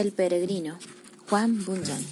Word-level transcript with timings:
El 0.00 0.12
peregrino, 0.12 0.78
Juan 1.28 1.62
Bunyan. 1.62 2.02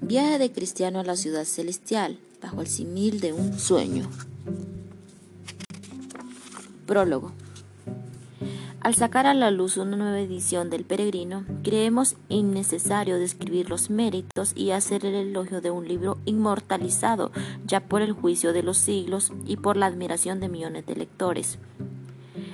Viaje 0.00 0.38
de 0.38 0.52
cristiano 0.52 1.00
a 1.00 1.02
la 1.02 1.16
ciudad 1.16 1.44
celestial, 1.44 2.20
bajo 2.40 2.60
el 2.60 2.68
simil 2.68 3.18
de 3.18 3.32
un 3.32 3.58
sueño. 3.58 4.08
Prólogo. 6.86 7.32
Al 8.82 8.96
sacar 8.96 9.28
a 9.28 9.34
la 9.34 9.52
luz 9.52 9.76
una 9.76 9.96
nueva 9.96 10.18
edición 10.18 10.68
del 10.68 10.84
Peregrino, 10.84 11.44
creemos 11.62 12.16
innecesario 12.28 13.16
describir 13.16 13.70
los 13.70 13.90
méritos 13.90 14.54
y 14.56 14.72
hacer 14.72 15.06
el 15.06 15.14
elogio 15.14 15.60
de 15.60 15.70
un 15.70 15.86
libro 15.86 16.18
inmortalizado 16.24 17.30
ya 17.64 17.78
por 17.78 18.02
el 18.02 18.10
juicio 18.10 18.52
de 18.52 18.64
los 18.64 18.78
siglos 18.78 19.32
y 19.46 19.56
por 19.56 19.76
la 19.76 19.86
admiración 19.86 20.40
de 20.40 20.48
millones 20.48 20.84
de 20.84 20.96
lectores. 20.96 21.60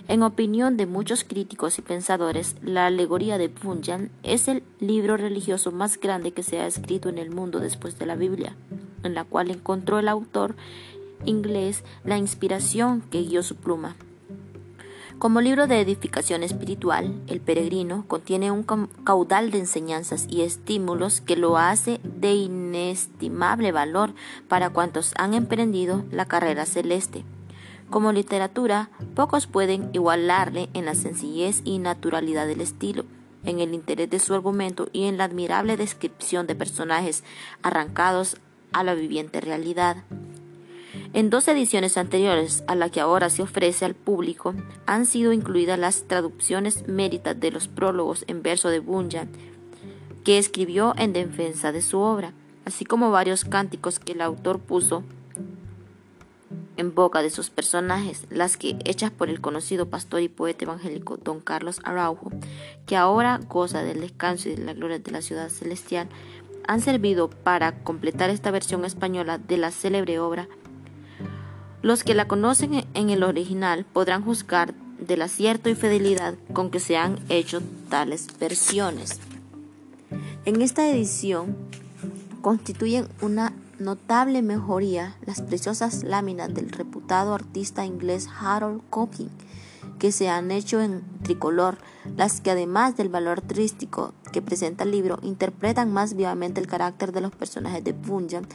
En 0.07 0.23
opinión 0.23 0.77
de 0.77 0.85
muchos 0.85 1.25
críticos 1.25 1.79
y 1.79 1.83
pensadores, 1.83 2.57
la 2.63 2.85
alegoría 2.85 3.39
de 3.39 3.49
Bunyan 3.49 4.11
es 4.23 4.49
el 4.49 4.63
libro 4.81 5.17
religioso 5.17 5.73
más 5.73 5.99
grande 5.99 6.33
que 6.33 6.43
se 6.43 6.61
ha 6.61 6.67
escrito 6.67 7.09
en 7.09 7.17
el 7.17 7.31
mundo 7.31 7.59
después 7.59 7.99
de 7.99 8.05
la 8.05 8.17
Biblia, 8.17 8.55
en 9.03 9.15
la 9.15 9.25
cual 9.25 9.51
encontró 9.51 9.99
el 9.99 10.09
autor 10.09 10.57
inglés 11.25 11.85
la 12.05 12.19
inspiración 12.19 13.01
que 13.11 13.23
guió 13.23 13.43
su 13.43 13.57
pluma. 13.57 13.97
Como 15.19 15.41
libro 15.41 15.67
de 15.67 15.81
edificación 15.81 16.45
espiritual, 16.45 17.13
El 17.27 17.41
Peregrino 17.41 18.05
contiene 18.07 18.53
un 18.53 18.63
caudal 18.63 19.51
de 19.51 19.59
enseñanzas 19.59 20.29
y 20.31 20.43
estímulos 20.43 21.21
que 21.21 21.35
lo 21.35 21.59
hace 21.59 21.99
de 22.05 22.35
inestimable 22.35 23.73
valor 23.73 24.15
para 24.47 24.71
cuantos 24.71 25.15
han 25.19 25.35
emprendido 25.35 26.05
la 26.13 26.27
carrera 26.27 26.67
celeste. 26.67 27.25
Como 27.91 28.13
literatura, 28.13 28.91
pocos 29.17 29.49
pueden 29.49 29.91
igualarle 29.93 30.69
en 30.73 30.85
la 30.85 30.95
sencillez 30.95 31.63
y 31.65 31.81
naturalidad 31.81 32.47
del 32.47 32.61
estilo, 32.61 33.05
en 33.43 33.59
el 33.59 33.75
interés 33.75 34.09
de 34.11 34.21
su 34.21 34.35
argumento 34.35 34.89
y 34.93 35.07
en 35.07 35.19
la 35.19 35.25
admirable 35.25 35.77
descripción 35.77 36.47
de 36.47 36.55
personajes 36.55 37.25
arrancados 37.65 38.37
a 38.73 38.85
la 38.85 38.95
viviente 38.95 39.41
realidad. 39.41 39.97
En 41.15 41.31
dos 41.31 41.49
ediciones 41.49 41.97
anteriores 41.97 42.63
a 42.67 42.75
la 42.75 42.91
que 42.91 43.01
ahora 43.01 43.31
se 43.31 43.43
ofrece 43.43 43.85
al 43.85 43.95
público 43.95 44.55
han 44.87 45.07
sido 45.07 45.33
incluidas 45.33 45.79
las 45.79 46.05
traducciones 46.05 46.87
méritas 46.87 47.39
de 47.41 47.51
los 47.51 47.67
prólogos 47.67 48.25
en 48.27 48.43
verso 48.43 48.69
de 48.69 48.81
Bunyan, 48.81 49.31
que 50.23 50.37
escribió 50.37 50.95
en 50.99 51.15
defensa 51.15 51.73
de 51.73 51.81
su 51.81 51.99
obra, 51.99 52.35
así 52.67 52.85
como 52.85 53.11
varios 53.11 53.47
cánticos 53.47 53.99
que 53.99 54.13
el 54.13 54.21
autor 54.21 54.61
puso 54.61 55.03
en 56.77 56.95
boca 56.95 57.23
de 57.23 57.31
sus 57.31 57.49
personajes, 57.49 58.27
las 58.31 58.57
que, 58.57 58.77
hechas 58.85 59.11
por 59.11 59.31
el 59.31 59.41
conocido 59.41 59.89
pastor 59.89 60.21
y 60.21 60.29
poeta 60.29 60.67
evangélico 60.67 61.17
don 61.17 61.41
Carlos 61.41 61.81
Araujo, 61.85 62.31
que 62.87 62.97
ahora 62.97 63.41
goza 63.49 63.83
del 63.83 64.03
descanso 64.03 64.51
y 64.51 64.57
de 64.57 64.65
la 64.65 64.75
gloria 64.75 64.99
de 64.99 65.11
la 65.11 65.23
ciudad 65.23 65.49
celestial, 65.49 66.09
han 66.69 66.83
servido 66.83 67.31
para 67.31 67.83
completar 67.83 68.29
esta 68.29 68.51
versión 68.51 68.85
española 68.85 69.39
de 69.39 69.57
la 69.57 69.71
célebre 69.71 70.21
obra 70.21 70.49
los 71.83 72.05
que 72.05 72.15
la 72.15 72.29
conocen 72.29 72.85
en 72.95 73.11
el 73.11 73.23
original 73.23 73.85
podrán 73.85 74.25
juzgar 74.25 74.75
del 74.99 75.23
acierto 75.23 75.69
y 75.69 75.75
fidelidad 75.75 76.35
con 76.53 76.71
que 76.71 76.81
se 76.81 76.97
han 76.97 77.19
hecho 77.29 77.61
tales 77.89 78.27
versiones. 78.39 79.21
En 80.45 80.63
esta 80.63 80.89
edición 80.89 81.57
constituyen 82.41 83.09
una 83.21 83.53
notable 83.79 84.43
mejoría 84.43 85.17
las 85.25 85.41
preciosas 85.41 86.03
láminas 86.03 86.53
del 86.53 86.71
reputado 86.71 87.35
artista 87.35 87.85
inglés 87.85 88.29
Harold 88.41 88.83
Coping, 88.91 89.29
que 89.99 90.13
se 90.13 90.29
han 90.29 90.51
hecho 90.51 90.81
en 90.81 91.03
tricolor, 91.23 91.79
las 92.17 92.41
que 92.41 92.51
además 92.51 92.97
del 92.97 93.09
valor 93.09 93.39
artístico 93.39 94.15
que 94.33 94.43
presenta 94.43 94.85
el 94.85 94.91
libro, 94.91 95.19
interpretan 95.23 95.93
más 95.93 96.15
vivamente 96.15 96.61
el 96.61 96.67
carácter 96.67 97.13
de 97.13 97.21
los 97.21 97.33
personajes 97.33 97.85
de 97.85 97.93
Bunyan, 97.93 98.47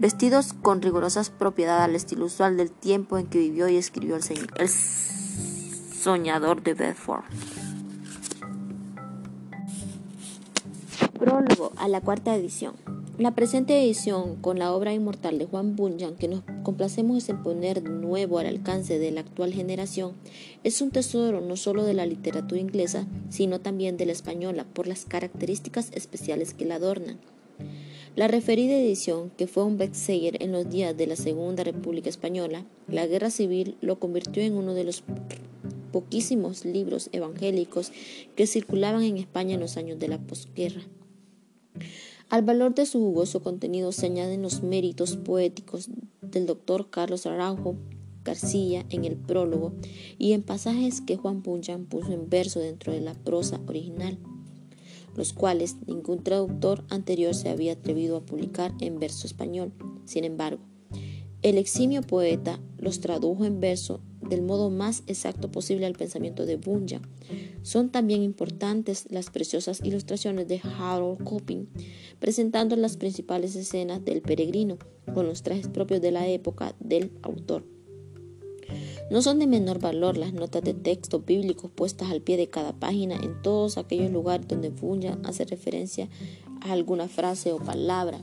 vestidos 0.00 0.54
con 0.54 0.80
rigurosas 0.80 1.28
propiedades 1.28 1.84
al 1.84 1.94
estilo 1.94 2.24
usual 2.24 2.56
del 2.56 2.70
tiempo 2.70 3.18
en 3.18 3.26
que 3.26 3.38
vivió 3.38 3.68
y 3.68 3.76
escribió 3.76 4.16
el, 4.16 4.22
el 4.56 4.68
soñador 4.68 6.62
de 6.62 6.72
Bedford. 6.72 7.24
Prólogo 11.18 11.72
a 11.76 11.86
la 11.86 12.00
cuarta 12.00 12.34
edición. 12.34 12.74
La 13.18 13.34
presente 13.34 13.78
edición, 13.78 14.36
con 14.36 14.58
la 14.58 14.72
obra 14.72 14.94
inmortal 14.94 15.38
de 15.38 15.44
Juan 15.44 15.76
Bunyan, 15.76 16.16
que 16.16 16.28
nos 16.28 16.42
complacemos 16.62 17.28
en 17.28 17.42
poner 17.42 17.82
de 17.82 17.90
nuevo 17.90 18.38
al 18.38 18.46
alcance 18.46 18.98
de 18.98 19.10
la 19.10 19.20
actual 19.20 19.52
generación, 19.52 20.14
es 20.64 20.80
un 20.80 20.90
tesoro 20.90 21.42
no 21.42 21.56
solo 21.56 21.84
de 21.84 21.92
la 21.92 22.06
literatura 22.06 22.58
inglesa, 22.58 23.06
sino 23.28 23.60
también 23.60 23.98
de 23.98 24.06
la 24.06 24.12
española, 24.12 24.64
por 24.72 24.86
las 24.86 25.04
características 25.04 25.90
especiales 25.92 26.54
que 26.54 26.64
la 26.64 26.76
adornan. 26.76 27.18
La 28.16 28.26
referida 28.26 28.74
edición, 28.74 29.30
que 29.36 29.46
fue 29.46 29.64
un 29.64 29.78
bestseller 29.78 30.42
en 30.42 30.50
los 30.50 30.68
días 30.68 30.96
de 30.96 31.06
la 31.06 31.16
Segunda 31.16 31.62
República 31.62 32.08
Española, 32.08 32.66
la 32.88 33.06
Guerra 33.06 33.30
Civil 33.30 33.76
lo 33.80 34.00
convirtió 34.00 34.42
en 34.42 34.54
uno 34.54 34.74
de 34.74 34.84
los 34.84 35.04
poquísimos 35.92 36.64
libros 36.64 37.08
evangélicos 37.12 37.92
que 38.34 38.46
circulaban 38.46 39.02
en 39.04 39.16
España 39.16 39.54
en 39.54 39.60
los 39.60 39.76
años 39.76 39.98
de 39.98 40.08
la 40.08 40.18
posguerra. 40.18 40.82
Al 42.28 42.42
valor 42.42 42.74
de 42.74 42.86
su 42.86 42.98
jugoso 42.98 43.42
contenido 43.42 43.92
se 43.92 44.06
añaden 44.06 44.42
los 44.42 44.62
méritos 44.62 45.16
poéticos 45.16 45.88
del 46.20 46.46
doctor 46.46 46.90
Carlos 46.90 47.26
Araujo 47.26 47.76
García 48.24 48.84
en 48.90 49.04
el 49.04 49.16
prólogo 49.16 49.72
y 50.18 50.32
en 50.32 50.42
pasajes 50.42 51.00
que 51.00 51.16
Juan 51.16 51.42
Punjan 51.42 51.86
puso 51.86 52.12
en 52.12 52.28
verso 52.28 52.60
dentro 52.60 52.92
de 52.92 53.00
la 53.00 53.14
prosa 53.14 53.60
original 53.66 54.18
los 55.14 55.32
cuales 55.32 55.76
ningún 55.86 56.22
traductor 56.22 56.84
anterior 56.88 57.34
se 57.34 57.48
había 57.48 57.72
atrevido 57.72 58.16
a 58.16 58.24
publicar 58.24 58.72
en 58.80 58.98
verso 58.98 59.26
español. 59.26 59.72
Sin 60.04 60.24
embargo, 60.24 60.62
el 61.42 61.56
eximio 61.56 62.02
poeta 62.02 62.60
los 62.78 63.00
tradujo 63.00 63.44
en 63.44 63.60
verso 63.60 64.00
del 64.20 64.42
modo 64.42 64.70
más 64.70 65.02
exacto 65.06 65.50
posible 65.50 65.86
al 65.86 65.94
pensamiento 65.94 66.44
de 66.44 66.56
Bunyan. 66.56 67.02
Son 67.62 67.90
también 67.90 68.22
importantes 68.22 69.06
las 69.10 69.30
preciosas 69.30 69.80
ilustraciones 69.82 70.48
de 70.48 70.60
Harold 70.62 71.24
Coping, 71.24 71.66
presentando 72.18 72.76
las 72.76 72.96
principales 72.96 73.56
escenas 73.56 74.04
del 74.04 74.20
peregrino, 74.20 74.78
con 75.14 75.26
los 75.26 75.42
trajes 75.42 75.68
propios 75.68 76.00
de 76.00 76.12
la 76.12 76.28
época 76.28 76.74
del 76.78 77.10
autor. 77.22 77.64
No 79.10 79.22
son 79.22 79.38
de 79.38 79.46
menor 79.46 79.78
valor 79.78 80.16
las 80.16 80.32
notas 80.32 80.62
de 80.62 80.74
texto 80.74 81.20
bíblicos 81.20 81.70
puestas 81.70 82.10
al 82.10 82.20
pie 82.20 82.36
de 82.36 82.48
cada 82.48 82.72
página 82.72 83.16
en 83.16 83.40
todos 83.42 83.78
aquellos 83.78 84.10
lugares 84.10 84.46
donde 84.48 84.70
Bunyan 84.70 85.24
hace 85.26 85.44
referencia 85.44 86.08
a 86.60 86.72
alguna 86.72 87.08
frase 87.08 87.52
o 87.52 87.58
palabra 87.58 88.20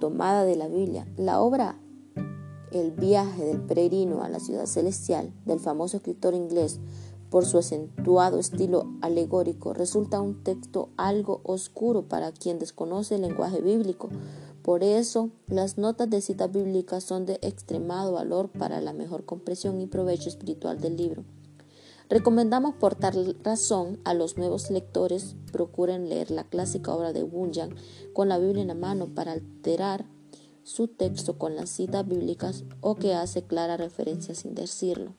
tomada 0.00 0.44
de 0.44 0.56
la 0.56 0.68
Biblia. 0.68 1.06
La 1.16 1.40
obra 1.40 1.78
El 2.72 2.90
viaje 2.90 3.44
del 3.44 3.60
peregrino 3.60 4.22
a 4.22 4.28
la 4.28 4.40
ciudad 4.40 4.66
celestial 4.66 5.32
del 5.44 5.60
famoso 5.60 5.98
escritor 5.98 6.34
inglés 6.34 6.80
por 7.32 7.46
su 7.46 7.56
acentuado 7.56 8.38
estilo 8.38 8.92
alegórico 9.00 9.72
resulta 9.72 10.20
un 10.20 10.44
texto 10.44 10.90
algo 10.98 11.40
oscuro 11.44 12.02
para 12.02 12.30
quien 12.30 12.58
desconoce 12.58 13.14
el 13.14 13.22
lenguaje 13.22 13.62
bíblico, 13.62 14.10
por 14.62 14.84
eso, 14.84 15.30
las 15.48 15.76
notas 15.76 16.08
de 16.08 16.20
citas 16.20 16.52
bíblicas 16.52 17.02
son 17.02 17.26
de 17.26 17.38
extremado 17.42 18.12
valor 18.12 18.48
para 18.48 18.80
la 18.80 18.92
mejor 18.92 19.24
comprensión 19.24 19.80
y 19.80 19.86
provecho 19.86 20.28
espiritual 20.28 20.80
del 20.80 20.96
libro. 20.96 21.24
Recomendamos 22.08 22.74
por 22.74 22.94
tal 22.94 23.36
razón 23.42 23.98
a 24.04 24.14
los 24.14 24.36
nuevos 24.36 24.70
lectores 24.70 25.34
procuren 25.50 26.08
leer 26.08 26.30
la 26.30 26.44
clásica 26.44 26.94
obra 26.94 27.12
de 27.12 27.22
Bunyan 27.22 27.74
con 28.12 28.28
la 28.28 28.38
Biblia 28.38 28.62
en 28.62 28.68
la 28.68 28.74
mano 28.74 29.14
para 29.14 29.32
alterar 29.32 30.04
su 30.62 30.88
texto 30.88 31.38
con 31.38 31.56
las 31.56 31.70
citas 31.70 32.06
bíblicas 32.06 32.64
o 32.80 32.94
que 32.96 33.14
hace 33.14 33.42
clara 33.42 33.76
referencia 33.76 34.34
sin 34.34 34.54
decirlo. 34.54 35.14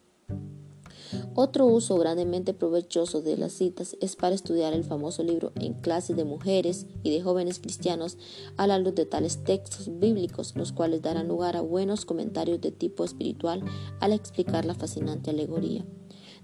Otro 1.36 1.66
uso 1.66 1.98
grandemente 1.98 2.54
provechoso 2.54 3.22
de 3.22 3.38
las 3.38 3.54
citas 3.54 3.98
es 4.02 4.16
para 4.16 4.36
estudiar 4.36 4.74
el 4.74 4.84
famoso 4.84 5.24
libro 5.24 5.52
en 5.56 5.74
clases 5.74 6.16
de 6.16 6.26
mujeres 6.26 6.88
y 7.04 7.12
de 7.12 7.22
jóvenes 7.22 7.60
cristianos 7.60 8.18
a 8.58 8.68
la 8.68 8.80
luz 8.80 8.96
de 8.96 9.06
tales 9.06 9.44
textos 9.44 9.90
bíblicos, 10.00 10.56
los 10.56 10.72
cuales 10.72 11.02
darán 11.02 11.28
lugar 11.28 11.56
a 11.56 11.62
buenos 11.62 12.06
comentarios 12.06 12.62
de 12.62 12.72
tipo 12.72 13.04
espiritual 13.04 13.64
al 14.00 14.14
explicar 14.14 14.66
la 14.66 14.76
fascinante 14.76 15.32
alegoría. 15.32 15.86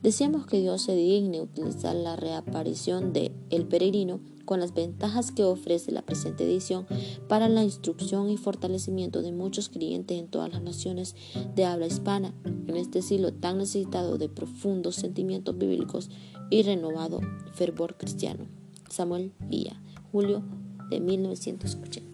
Decíamos 0.02 0.46
que 0.46 0.60
Dios 0.60 0.82
se 0.84 0.96
digne 0.96 1.42
utilizar 1.42 1.94
la 1.94 2.16
reaparición 2.16 3.12
de 3.12 3.34
El 3.50 3.66
Peregrino 3.66 4.22
con 4.50 4.60
las 4.60 4.74
ventajas 4.74 5.32
que 5.32 5.44
ofrece 5.44 5.92
la 5.92 6.02
presente 6.02 6.44
edición 6.44 6.88
para 7.28 7.48
la 7.50 7.64
instrucción 7.64 8.32
y 8.32 8.38
fortalecimiento 8.38 9.22
de 9.22 9.32
muchos 9.32 9.70
creyentes 9.70 10.18
en 10.18 10.28
todas 10.28 10.52
las 10.52 10.64
naciones 10.64 11.16
de 11.54 11.66
habla 11.66 11.86
hispana, 11.86 12.34
en 12.46 12.76
este 12.76 13.04
siglo 13.04 13.32
tan 13.32 13.60
necesitado 13.60 14.18
de 14.18 14.28
profundos 14.28 14.96
sentimientos 14.96 15.56
bíblicos 15.56 16.10
y 16.50 16.64
renovado 16.64 17.20
fervor 17.54 17.96
cristiano. 17.96 18.48
Samuel 18.90 19.34
Villa, 19.40 19.80
julio 20.12 20.42
de 20.90 21.00
1980. 21.00 22.09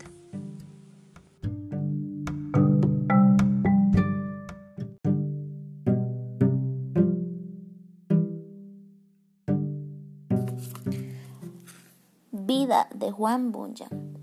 De 12.83 13.09
Juan 13.09 13.53
Bunyan. 13.53 14.17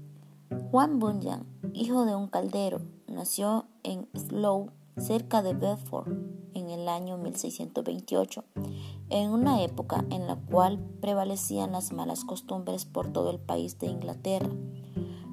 Juan 0.70 0.99
Bunyan, 0.99 1.46
hijo 1.72 2.04
de 2.04 2.14
un 2.14 2.28
caldero, 2.28 2.82
nació 3.06 3.64
en 3.82 4.08
Slough, 4.14 4.70
cerca 4.99 5.43
de 5.43 5.54
Bedford, 5.54 6.12
en 6.52 6.69
el 6.69 6.87
año 6.87 7.16
1628, 7.16 8.44
en 9.08 9.31
una 9.31 9.62
época 9.62 10.04
en 10.10 10.26
la 10.26 10.37
cual 10.37 10.78
prevalecían 11.00 11.72
las 11.72 11.93
malas 11.93 12.25
costumbres 12.25 12.84
por 12.84 13.10
todo 13.10 13.31
el 13.31 13.38
país 13.38 13.78
de 13.78 13.87
Inglaterra. 13.87 14.50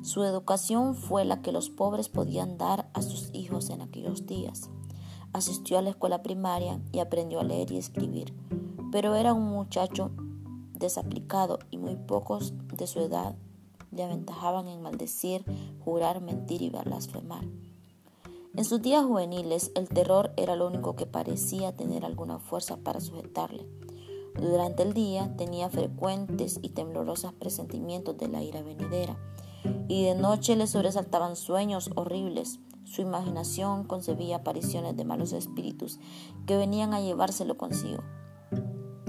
Su 0.02 0.24
educación 0.24 0.96
fue 0.96 1.26
la 1.26 1.42
que 1.42 1.52
los 1.52 1.70
pobres 1.70 2.08
podían 2.08 2.58
dar 2.58 2.90
a 2.94 3.02
sus 3.02 3.32
hijos 3.34 3.70
en 3.70 3.82
aquellos 3.82 4.28
días. 4.28 4.70
Asistió 5.34 5.78
a 5.78 5.82
la 5.82 5.90
escuela 5.90 6.24
primaria 6.24 6.80
y 6.94 7.00
aprendió 7.00 7.42
a 7.42 7.44
leer 7.44 7.70
y 7.72 7.78
escribir, 7.78 8.34
pero 8.94 9.16
era 9.16 9.34
un 9.34 9.50
muchacho 9.50 10.12
desaplicado 10.80 11.60
y 11.70 11.78
muy 11.78 11.96
pocos 11.96 12.54
de 12.74 12.88
su 12.88 13.00
edad 13.02 13.36
le 13.92 14.04
aventajaban 14.04 14.68
en 14.68 14.82
maldecir, 14.82 15.44
jurar, 15.84 16.22
mentir 16.22 16.62
y 16.62 16.70
blasfemar. 16.70 17.46
En 18.56 18.66
sus 18.66 18.82
días 18.82 19.06
juveniles 19.06 19.72
el 19.76 19.90
terror 19.90 20.32
era 20.38 20.56
lo 20.56 20.68
único 20.68 20.96
que 20.96 21.06
parecía 21.06 21.76
tener 21.76 22.06
alguna 22.06 22.40
fuerza 22.40 22.78
para 22.78 23.00
sujetarle. 23.00 23.66
Durante 24.36 24.84
el 24.84 24.94
día 24.94 25.36
tenía 25.38 25.70
frecuentes 25.70 26.60
y 26.62 26.70
temblorosos 26.70 27.34
presentimientos 27.34 28.18
de 28.18 28.28
la 28.28 28.42
ira 28.42 28.62
venidera, 28.62 29.18
y 29.88 30.06
de 30.06 30.16
noche 30.16 30.56
le 30.56 30.68
sobresaltaban 30.68 31.36
sueños 31.36 31.90
horribles. 31.96 32.60
Su 32.86 33.02
imaginación 33.02 33.84
concebía 33.84 34.38
apariciones 34.38 34.96
de 34.96 35.06
malos 35.06 35.34
espíritus 35.34 36.00
que 36.46 36.58
venían 36.58 36.94
a 36.94 37.02
llevárselo 37.02 37.58
consigo 37.58 38.04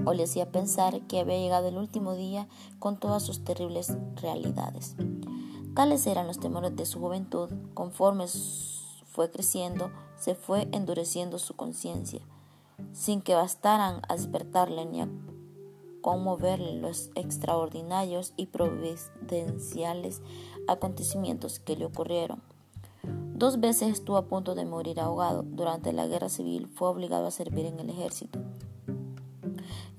o 0.05 0.13
le 0.13 0.23
hacía 0.23 0.51
pensar 0.51 1.01
que 1.07 1.19
había 1.19 1.37
llegado 1.37 1.67
el 1.67 1.77
último 1.77 2.15
día 2.15 2.47
con 2.79 2.99
todas 2.99 3.23
sus 3.23 3.43
terribles 3.43 3.97
realidades. 4.15 4.95
Tales 5.73 6.05
eran 6.07 6.27
los 6.27 6.39
temores 6.39 6.75
de 6.75 6.85
su 6.85 6.99
juventud, 6.99 7.49
conforme 7.73 8.25
fue 9.05 9.31
creciendo, 9.31 9.91
se 10.17 10.35
fue 10.35 10.67
endureciendo 10.71 11.39
su 11.39 11.55
conciencia, 11.55 12.21
sin 12.91 13.21
que 13.21 13.35
bastaran 13.35 14.01
a 14.07 14.15
despertarle 14.15 14.85
ni 14.85 15.01
a 15.01 15.09
conmoverle 16.01 16.73
los 16.75 17.11
extraordinarios 17.15 18.33
y 18.35 18.47
providenciales 18.47 20.21
acontecimientos 20.67 21.59
que 21.59 21.75
le 21.75 21.85
ocurrieron. 21.85 22.41
Dos 23.03 23.59
veces 23.59 23.93
estuvo 23.93 24.17
a 24.17 24.27
punto 24.27 24.55
de 24.55 24.65
morir 24.65 24.99
ahogado. 24.99 25.43
Durante 25.43 25.93
la 25.93 26.05
guerra 26.07 26.29
civil 26.29 26.67
fue 26.67 26.89
obligado 26.89 27.27
a 27.27 27.31
servir 27.31 27.65
en 27.65 27.79
el 27.79 27.89
ejército. 27.89 28.39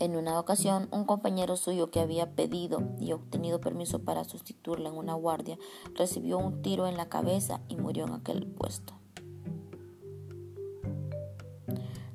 En 0.03 0.17
una 0.17 0.41
ocasión, 0.41 0.89
un 0.91 1.05
compañero 1.05 1.57
suyo 1.57 1.93
que 1.93 2.01
había 2.01 2.35
pedido 2.35 2.83
y 2.99 3.13
obtenido 3.13 3.61
permiso 3.61 4.01
para 4.01 4.25
sustituirle 4.25 4.89
en 4.89 4.97
una 4.97 5.15
guardia 5.15 5.57
recibió 5.95 6.39
un 6.39 6.61
tiro 6.61 6.89
en 6.89 6.97
la 6.97 7.09
cabeza 7.09 7.61
y 7.69 7.77
murió 7.77 8.07
en 8.07 8.15
aquel 8.15 8.49
puesto. 8.49 8.95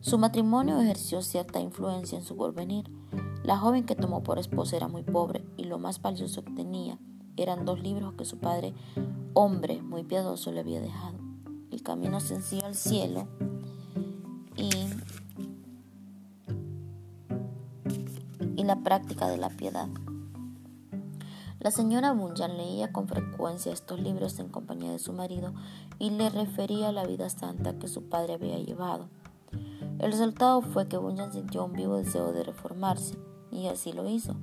Su 0.01 0.18
matrimonio 0.18 0.81
ejerció 0.81 1.22
cierta 1.22 1.62
influencia 1.62 2.18
en 2.18 2.25
su 2.25 2.36
porvenir. 2.36 2.92
La 3.45 3.57
joven 3.57 3.86
que 3.86 3.95
tomó 3.95 4.22
por 4.22 4.38
esposa 4.38 4.75
era 4.75 4.90
muy 4.90 5.04
pobre 5.04 5.45
y 5.56 5.63
lo 5.63 5.80
más 5.80 6.01
valioso 6.01 6.44
que 6.44 6.51
tenía 6.51 7.00
eran 7.38 7.63
dos 7.63 7.80
libros 7.80 8.16
que 8.16 8.25
su 8.25 8.38
padre, 8.38 8.74
hombre 9.33 9.81
muy 9.81 10.04
piadoso, 10.04 10.51
le 10.51 10.60
había 10.60 10.81
dejado. 10.81 11.19
El 11.72 11.81
camino 11.83 12.19
sencillo 12.19 12.66
al 12.66 12.75
cielo 12.75 13.30
la 18.63 18.83
práctica 18.83 19.27
de 19.27 19.38
la 19.38 19.50
piedad. 19.50 19.88
La 21.59 21.71
señora 21.71 22.13
Bunyan 22.13 22.56
leía 22.56 22.94
con 22.94 23.07
frecuencia 23.07 23.74
estos 23.74 24.00
libros 24.00 24.38
en 24.39 24.50
compañía 24.50 24.92
de 24.92 25.00
su 25.00 25.12
marido 25.12 25.54
y 25.98 26.12
le 26.12 26.30
refería 26.30 26.92
la 26.92 27.06
vida 27.06 27.30
santa 27.30 27.80
que 27.80 27.88
su 27.88 28.09
padre 28.09 28.33
había 28.36 28.59
llevado. 28.59 29.09
El 30.00 30.12
resultado 30.12 30.62
fue 30.62 30.88
que 30.88 30.98
Bunyan 30.98 31.33
sintió 31.33 31.65
un 31.65 31.74
vivo 31.74 31.98
deseo 31.98 32.31
de 32.31 32.44
reformarse, 32.44 33.18
y 33.51 33.68
así 33.68 33.92
lo 33.92 34.07
hizo, 34.07 34.36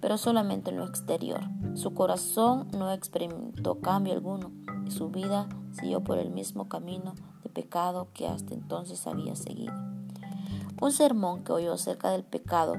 pero 0.00 0.16
solamente 0.16 0.70
en 0.70 0.78
lo 0.78 0.86
exterior. 0.86 1.40
Su 1.74 1.92
corazón 1.92 2.68
no 2.72 2.90
experimentó 2.90 3.80
cambio 3.80 4.14
alguno, 4.14 4.50
y 4.86 4.90
su 4.90 5.10
vida 5.10 5.48
siguió 5.72 6.02
por 6.02 6.16
el 6.16 6.30
mismo 6.30 6.68
camino 6.68 7.14
de 7.42 7.50
pecado 7.50 8.08
que 8.14 8.26
hasta 8.26 8.54
entonces 8.54 9.06
había 9.06 9.36
seguido. 9.36 9.74
Un 10.80 10.90
sermón 10.90 11.44
que 11.44 11.52
oyó 11.52 11.74
acerca 11.74 12.10
del 12.10 12.24
pecado 12.24 12.74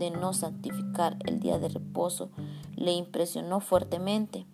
de 0.00 0.10
no 0.10 0.32
santificar 0.32 1.16
el 1.26 1.38
día 1.38 1.58
de 1.60 1.68
reposo 1.68 2.30
le 2.74 2.92
impresionó 2.92 3.60
fuertemente. 3.60 4.46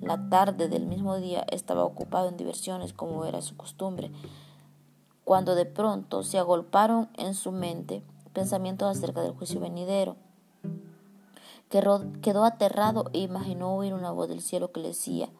La 0.00 0.28
tarde 0.28 0.68
del 0.68 0.86
mismo 0.86 1.16
día 1.16 1.44
estaba 1.50 1.84
ocupado 1.84 2.28
en 2.28 2.36
diversiones 2.36 2.92
como 2.92 3.24
era 3.24 3.40
su 3.40 3.56
costumbre, 3.56 4.12
cuando 5.24 5.54
de 5.54 5.64
pronto 5.64 6.22
se 6.22 6.38
agolparon 6.38 7.08
en 7.16 7.34
su 7.34 7.52
mente 7.52 8.04
pensamientos 8.34 8.96
acerca 8.96 9.22
del 9.22 9.32
juicio 9.32 9.60
venidero. 9.60 10.16
Quedó 11.70 12.44
aterrado 12.44 13.06
e 13.14 13.20
imaginó 13.20 13.74
oír 13.74 13.94
una 13.94 14.10
voz 14.10 14.28
del 14.28 14.42
cielo 14.42 14.72
que 14.72 14.80
le 14.80 14.88
decía, 14.88 15.30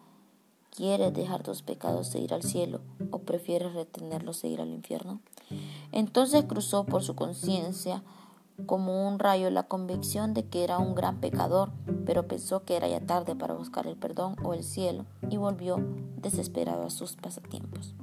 ¿Quieres 0.75 1.13
dejar 1.13 1.43
tus 1.43 1.61
pecados 1.61 2.15
e 2.15 2.21
ir 2.21 2.33
al 2.33 2.43
cielo 2.43 2.81
o 3.11 3.19
prefieres 3.19 3.75
retenerlos 3.75 4.43
e 4.43 4.49
ir 4.49 4.63
al 4.63 4.71
infierno? 4.71 5.21
Entonces 5.93 6.47
cruzó 6.47 6.87
por 6.87 7.03
su 7.03 7.15
conciencia 7.15 8.03
como 8.67 9.09
un 9.09 9.19
rayo 9.19 9.51
la 9.51 9.65
convicción 9.65 10.35
de 10.35 10.47
que 10.47 10.65
era 10.65 10.79
un 10.79 10.95
gran 10.95 11.21
pecador, 11.21 11.73
pero 12.05 12.29
pensó 12.29 12.65
que 12.65 12.77
era 12.77 12.89
ya 12.89 13.01
tarde 13.01 13.35
para 13.35 13.55
buscar 13.55 13.87
el 13.87 13.97
perdón 13.97 14.37
o 14.43 14.55
el 14.55 14.63
cielo 14.63 15.07
y 15.29 15.37
volvió 15.37 15.77
desesperado 16.17 16.85
a 16.85 16.91
sus 16.91 17.17
pasatiempos. 17.17 17.95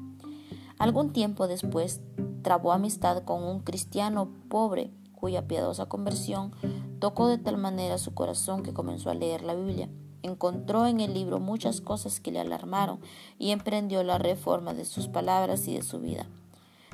Algún 0.78 1.12
tiempo 1.12 1.48
después 1.48 2.02
trabó 2.42 2.72
amistad 2.72 3.24
con 3.24 3.44
un 3.44 3.60
cristiano 3.60 4.30
pobre 4.50 4.92
cuya 5.14 5.48
piadosa 5.48 5.88
conversión 5.88 6.54
tocó 7.00 7.28
de 7.28 7.38
tal 7.38 7.58
manera 7.58 7.98
su 7.98 8.14
corazón 8.14 8.64
que 8.64 8.74
comenzó 8.74 9.10
a 9.10 9.16
leer 9.16 9.44
la 9.44 9.56
Biblia. 9.56 9.90
Encontró 10.22 10.86
en 10.86 11.00
el 11.00 11.14
libro 11.14 11.40
muchas 11.40 11.82
cosas 11.82 12.20
que 12.20 12.32
le 12.32 12.40
alarmaron 12.40 13.00
y 13.38 13.52
emprendió 13.52 14.04
la 14.04 14.18
reforma 14.18 14.74
de 14.74 14.86
sus 14.86 15.08
palabras 15.08 15.68
y 15.68 15.74
de 15.74 15.82
su 15.82 16.00
vida 16.00 16.28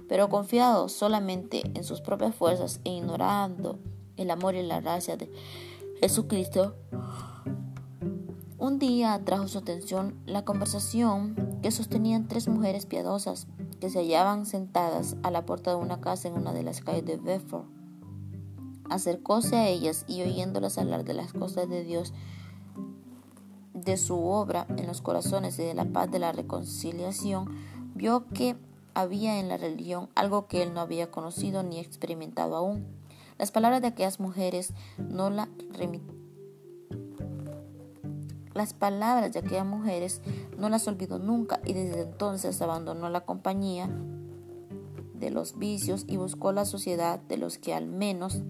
pero 0.07 0.29
confiado 0.29 0.89
solamente 0.89 1.63
en 1.73 1.83
sus 1.83 2.01
propias 2.01 2.35
fuerzas 2.35 2.79
e 2.83 2.91
ignorando 2.91 3.79
el 4.17 4.31
amor 4.31 4.55
y 4.55 4.63
la 4.63 4.81
gracia 4.81 5.17
de 5.17 5.31
Jesucristo, 5.99 6.75
un 8.57 8.79
día 8.79 9.13
atrajo 9.13 9.47
su 9.47 9.57
atención 9.57 10.15
la 10.25 10.45
conversación 10.45 11.59
que 11.61 11.71
sostenían 11.71 12.27
tres 12.27 12.47
mujeres 12.47 12.85
piadosas 12.85 13.47
que 13.79 13.89
se 13.89 13.99
hallaban 13.99 14.45
sentadas 14.45 15.17
a 15.23 15.31
la 15.31 15.45
puerta 15.45 15.71
de 15.71 15.77
una 15.77 16.01
casa 16.01 16.27
en 16.27 16.35
una 16.35 16.53
de 16.53 16.63
las 16.63 16.81
calles 16.81 17.05
de 17.05 17.17
Bedford. 17.17 17.65
Acercóse 18.89 19.55
a 19.55 19.67
ellas 19.67 20.05
y 20.07 20.21
oyéndolas 20.21 20.77
hablar 20.77 21.03
de 21.03 21.13
las 21.13 21.33
cosas 21.33 21.69
de 21.69 21.83
Dios, 21.83 22.13
de 23.73 23.97
su 23.97 24.17
obra 24.23 24.65
en 24.77 24.87
los 24.87 25.01
corazones 25.01 25.59
y 25.59 25.63
de 25.63 25.73
la 25.73 25.85
paz 25.85 26.09
de 26.09 26.19
la 26.19 26.31
reconciliación, 26.31 27.49
vio 27.93 28.27
que 28.29 28.55
había 28.95 29.39
en 29.39 29.49
la 29.49 29.57
religión 29.57 30.09
algo 30.15 30.47
que 30.47 30.63
él 30.63 30.73
no 30.73 30.81
había 30.81 31.11
conocido 31.11 31.61
ni 31.61 31.79
experimentado 31.79 32.55
aún. 32.55 32.87
Las 33.37 33.51
palabras 33.51 33.81
de 33.81 33.89
aquellas 33.89 34.19
mujeres 34.19 34.73
no 34.97 35.29
la 35.29 35.49
las 38.55 38.73
las 40.69 40.87
olvidó 40.87 41.19
nunca 41.19 41.59
y 41.65 41.73
desde 41.73 42.01
entonces 42.03 42.61
abandonó 42.61 43.09
la 43.09 43.25
compañía 43.25 43.89
de 45.13 45.29
los 45.29 45.59
vicios 45.59 46.05
y 46.07 46.15
buscó 46.15 46.53
la 46.53 46.63
sociedad 46.63 47.19
de 47.19 47.37
los 47.37 47.57
que 47.57 47.73
al 47.73 47.85
menos 47.85 48.43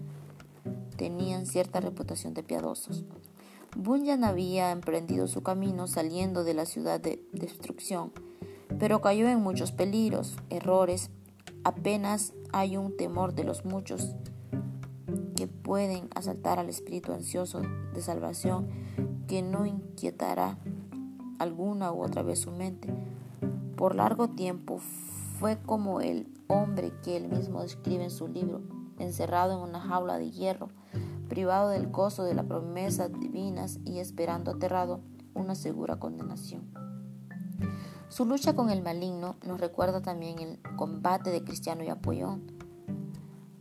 tenían 0.96 1.46
cierta 1.46 1.80
reputación 1.80 2.34
de 2.34 2.44
piadosos. 2.44 3.04
Bunyan 3.76 4.22
había 4.22 4.70
emprendido 4.70 5.26
su 5.26 5.42
camino 5.42 5.88
saliendo 5.88 6.44
de 6.44 6.54
la 6.54 6.66
ciudad 6.66 7.00
de 7.00 7.20
destrucción 7.32 8.12
pero 8.78 9.00
cayó 9.00 9.28
en 9.28 9.42
muchos 9.42 9.72
peligros, 9.72 10.36
errores. 10.50 11.10
Apenas 11.64 12.32
hay 12.52 12.76
un 12.76 12.96
temor 12.96 13.34
de 13.34 13.44
los 13.44 13.64
muchos 13.64 14.14
que 15.34 15.46
pueden 15.46 16.08
asaltar 16.14 16.58
al 16.58 16.68
espíritu 16.68 17.12
ansioso 17.12 17.62
de 17.94 18.00
salvación 18.00 18.68
que 19.26 19.42
no 19.42 19.66
inquietará 19.66 20.58
alguna 21.38 21.92
u 21.92 22.02
otra 22.02 22.22
vez 22.22 22.40
su 22.40 22.50
mente. 22.50 22.92
Por 23.76 23.94
largo 23.94 24.28
tiempo 24.28 24.78
fue 25.38 25.58
como 25.58 26.00
el 26.00 26.28
hombre 26.48 26.92
que 27.02 27.16
él 27.16 27.28
mismo 27.28 27.62
describe 27.62 28.04
en 28.04 28.10
su 28.10 28.28
libro, 28.28 28.62
encerrado 28.98 29.52
en 29.52 29.68
una 29.68 29.80
jaula 29.80 30.18
de 30.18 30.30
hierro, 30.30 30.68
privado 31.28 31.68
del 31.70 31.88
gozo 31.88 32.24
de 32.24 32.34
las 32.34 32.46
promesas 32.46 33.10
divinas 33.12 33.78
y 33.84 33.98
esperando 33.98 34.52
aterrado 34.52 35.00
una 35.34 35.54
segura 35.54 35.96
condenación. 35.96 36.85
Su 38.08 38.24
lucha 38.24 38.54
con 38.54 38.70
el 38.70 38.82
maligno 38.82 39.36
nos 39.44 39.60
recuerda 39.60 40.00
también 40.00 40.38
el 40.38 40.58
combate 40.76 41.30
de 41.30 41.42
Cristiano 41.42 41.82
y 41.82 41.88
Apollón. 41.88 42.52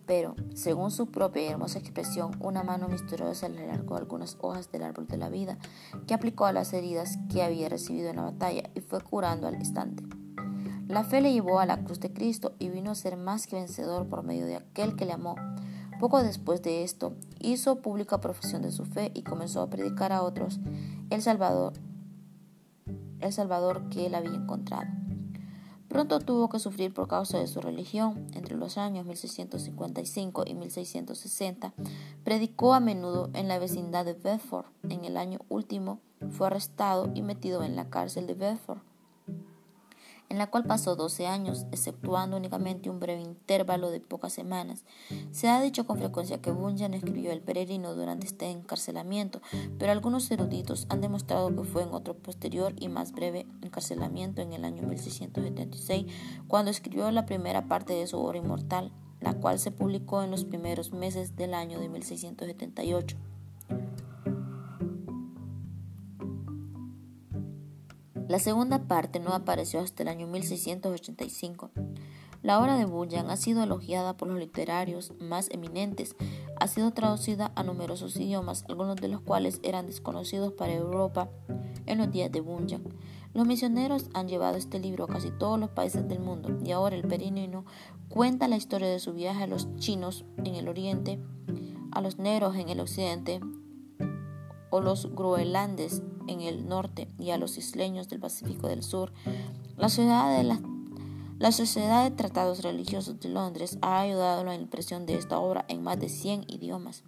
pero, 0.06 0.36
según 0.54 0.92
su 0.92 1.08
propia 1.08 1.42
y 1.42 1.48
hermosa 1.48 1.80
expresión, 1.80 2.32
una 2.40 2.62
mano 2.62 2.88
misteriosa 2.88 3.50
le 3.50 3.64
alargó 3.64 3.96
algunas 3.96 4.38
hojas 4.40 4.72
del 4.72 4.84
árbol 4.84 5.08
de 5.08 5.18
la 5.18 5.30
vida 5.30 5.58
que 6.06 6.14
aplicó 6.14 6.46
a 6.46 6.54
las 6.54 6.74
heridas 6.74 7.18
que 7.32 7.42
había 7.42 7.70
recibido 7.70 8.10
en 8.10 8.18
la 8.18 8.22
batalla 8.22 8.70
y 8.76 8.82
fue 8.82 9.02
curando 9.02 9.48
al 9.48 9.56
instante. 9.56 10.04
La 10.88 11.04
fe 11.04 11.22
le 11.22 11.34
llevó 11.34 11.60
a 11.60 11.66
la 11.66 11.84
cruz 11.84 12.00
de 12.00 12.14
Cristo 12.14 12.54
y 12.60 12.70
vino 12.70 12.92
a 12.92 12.96
ser 12.96 13.18
más 13.18 13.48
que 13.48 13.56
vencedor 13.56 14.08
por 14.08 14.22
medio 14.22 14.46
de 14.46 14.58
aquel 14.58 14.96
que 14.96 15.06
le 15.06 15.14
amó. 15.14 15.36
Poco 16.00 16.22
después 16.22 16.62
de 16.62 16.84
esto, 16.84 17.16
hizo 17.40 17.82
pública 17.82 18.22
profesión 18.22 18.62
de 18.62 18.72
su 18.72 18.86
fe 18.86 19.12
y 19.16 19.24
comenzó 19.24 19.62
a 19.62 19.70
predicar 19.72 20.12
a 20.12 20.22
otros 20.22 20.60
el 21.10 21.24
Salvador, 21.24 21.74
el 23.22 23.34
Salvador 23.34 23.90
que 23.90 24.06
él 24.06 24.16
había 24.16 24.34
encontrado. 24.34 24.88
Pronto 25.88 26.20
tuvo 26.20 26.50
que 26.50 26.60
sufrir 26.60 26.94
por 26.94 27.08
causa 27.08 27.38
de 27.38 27.48
su 27.48 27.62
religión. 27.62 28.28
Entre 28.34 28.58
los 28.58 28.78
años 28.78 29.06
1655 29.06 30.44
y 30.46 30.54
1660 30.54 31.74
predicó 32.24 32.74
a 32.74 32.80
menudo 32.80 33.30
en 33.34 33.48
la 33.48 33.60
vecindad 33.60 34.04
de 34.04 34.14
Bedford. 34.14 34.66
En 34.90 35.06
el 35.06 35.16
año 35.16 35.40
último 35.48 36.00
fue 36.32 36.48
arrestado 36.48 37.12
y 37.14 37.22
metido 37.22 37.64
en 37.64 37.76
la 37.76 37.90
cárcel 37.90 38.28
de 38.28 38.34
Bedford 38.34 38.80
en 40.30 40.38
la 40.38 40.48
cual 40.48 40.66
pasó 40.66 40.96
12 40.96 41.28
años, 41.28 41.66
exceptuando 41.72 42.38
únicamente 42.38 42.90
un 42.90 43.00
breve 43.00 43.22
intervalo 43.22 43.92
de 43.92 44.00
pocas 44.00 44.34
semanas. 44.34 44.84
Se 45.32 45.50
ha 45.50 45.62
dicho 45.62 45.86
con 45.86 45.98
frecuencia 45.98 46.42
que 46.42 46.52
Bunyan 46.52 46.94
escribió 46.94 47.32
El 47.32 47.42
peregrino 47.42 47.96
durante 47.96 48.28
este 48.28 48.50
encarcelamiento, 48.50 49.42
pero 49.78 49.92
algunos 49.92 50.30
eruditos 50.32 50.88
han 50.90 51.02
demostrado 51.02 51.56
que 51.56 51.64
fue 51.64 51.84
en 51.84 51.94
otro 51.94 52.16
posterior 52.16 52.74
y 52.80 52.90
más 52.90 53.12
breve 53.12 53.46
encarcelamiento 53.62 54.42
en 54.42 54.54
el 54.54 54.66
año 54.66 54.84
1676, 54.84 56.06
cuando 56.48 56.72
escribió 56.72 57.10
la 57.12 57.26
primera 57.26 57.68
parte 57.68 57.94
de 57.94 58.08
su 58.08 58.18
obra 58.18 58.38
inmortal, 58.38 58.92
la 59.22 59.34
cual 59.34 59.60
se 59.60 59.72
publicó 59.72 60.24
en 60.24 60.32
los 60.32 60.46
primeros 60.46 60.92
meses 60.92 61.36
del 61.36 61.54
año 61.54 61.80
de 61.80 61.90
1678. 61.90 63.18
La 68.28 68.40
segunda 68.40 68.88
parte 68.88 69.20
no 69.20 69.34
apareció 69.34 69.80
hasta 69.82 70.02
el 70.02 70.10
año 70.10 70.26
1685. 70.26 71.70
La 72.42 72.60
obra 72.60 72.76
de 72.76 72.86
Bunyan 72.86 73.30
ha 73.30 73.38
sido 73.38 73.64
elogiada 73.64 74.18
por 74.18 74.28
los 74.28 74.40
literarios 74.40 75.14
más 75.20 75.48
eminentes, 75.52 76.16
ha 76.60 76.68
sido 76.68 76.92
traducida 76.92 77.52
a 77.56 77.62
numerosos 77.62 78.16
idiomas, 78.18 78.66
algunos 78.68 78.96
de 78.96 79.10
los 79.10 79.22
cuales 79.22 79.60
eran 79.62 79.86
desconocidos 79.86 80.54
para 80.54 80.74
Europa 80.74 81.30
en 81.86 82.00
los 82.00 82.12
días 82.12 82.32
de 82.32 82.42
Bunyan. 82.42 82.84
Los 83.36 83.46
misioneros 83.46 84.10
han 84.16 84.28
llevado 84.28 84.58
este 84.58 84.80
libro 84.80 85.04
a 85.04 85.08
casi 85.08 85.30
todos 85.30 85.60
los 85.60 85.70
países 85.70 86.08
del 86.08 86.20
mundo 86.20 86.60
y 86.64 86.72
ahora 86.72 86.96
el 86.96 87.08
peregrino 87.08 87.66
cuenta 88.10 88.48
la 88.48 88.58
historia 88.58 88.88
de 88.88 89.00
su 89.00 89.14
viaje 89.14 89.44
a 89.44 89.48
los 89.48 89.68
chinos 89.78 90.26
en 90.38 90.56
el 90.56 90.68
oriente, 90.68 91.20
a 91.92 92.02
los 92.02 92.18
negros 92.18 92.56
en 92.56 92.70
el 92.70 92.80
occidente 92.80 93.40
o 94.72 94.82
los 94.82 95.14
groenlandes 95.14 96.02
en 96.28 96.42
el 96.42 96.68
norte 96.68 97.08
y 97.20 97.32
a 97.32 97.38
los 97.38 97.58
isleños 97.58 98.10
del 98.10 98.20
Pacífico 98.20 98.68
del 98.68 98.84
Sur. 98.84 99.12
La 99.78 99.90
Sociedad 99.90 100.42
de, 101.40 101.52
Sociedad 101.52 102.04
de 102.04 102.16
Tratados 102.16 102.64
Religiosos 102.64 103.20
de 103.20 103.30
Londres 103.30 103.78
ha 103.82 104.00
ayudado 104.00 104.42
a 104.42 104.44
la 104.44 104.56
impresión 104.56 105.06
de 105.06 105.16
esta 105.16 105.40
obra 105.40 105.66
en 105.68 105.84
más 105.84 106.00
de 106.00 106.10
100 106.10 106.46
idiomas. 106.48 107.04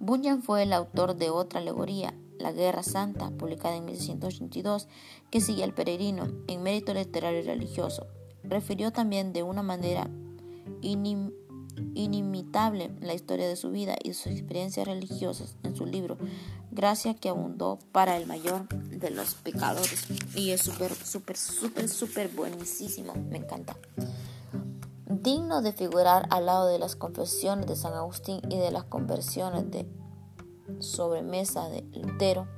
Bunyan 0.00 0.42
fue 0.42 0.64
el 0.64 0.72
autor 0.72 1.16
de 1.16 1.30
otra 1.30 1.60
alegoría, 1.60 2.14
La 2.38 2.52
Guerra 2.52 2.82
Santa, 2.82 3.30
publicada 3.30 3.76
en 3.76 3.86
1682, 3.86 4.88
que 5.30 5.40
sigue 5.40 5.64
al 5.64 5.74
peregrino 5.74 6.28
en 6.46 6.62
mérito 6.62 6.92
literario 6.92 7.40
y 7.40 7.44
religioso. 7.44 8.06
Refirió 8.42 8.92
también 8.92 9.32
de 9.32 9.42
una 9.42 9.62
manera 9.62 10.10
inimitable 11.94 12.90
la 13.00 13.14
historia 13.14 13.48
de 13.48 13.56
su 13.56 13.70
vida 13.70 13.96
y 14.02 14.14
sus 14.14 14.32
experiencias 14.32 14.86
religiosas 14.86 15.56
en 15.62 15.74
su 15.76 15.86
libro 15.86 16.18
gracia 16.70 17.14
que 17.14 17.28
abundó 17.28 17.78
para 17.92 18.16
el 18.16 18.26
mayor 18.26 18.68
de 18.68 19.10
los 19.10 19.34
pecadores. 19.34 20.06
Y 20.34 20.50
es 20.50 20.62
súper, 20.62 20.94
súper, 20.94 21.36
súper, 21.36 21.88
súper 21.88 22.28
buenísimo. 22.28 23.14
Me 23.30 23.38
encanta. 23.38 23.76
Digno 25.06 25.62
de 25.62 25.72
figurar 25.72 26.26
al 26.30 26.46
lado 26.46 26.66
de 26.68 26.78
las 26.78 26.96
confesiones 26.96 27.66
de 27.66 27.76
San 27.76 27.94
Agustín 27.94 28.40
y 28.48 28.58
de 28.58 28.70
las 28.70 28.84
conversiones 28.84 29.70
de 29.70 29.86
sobremesa 30.80 31.68
de 31.68 31.82
Lutero. 31.92 32.48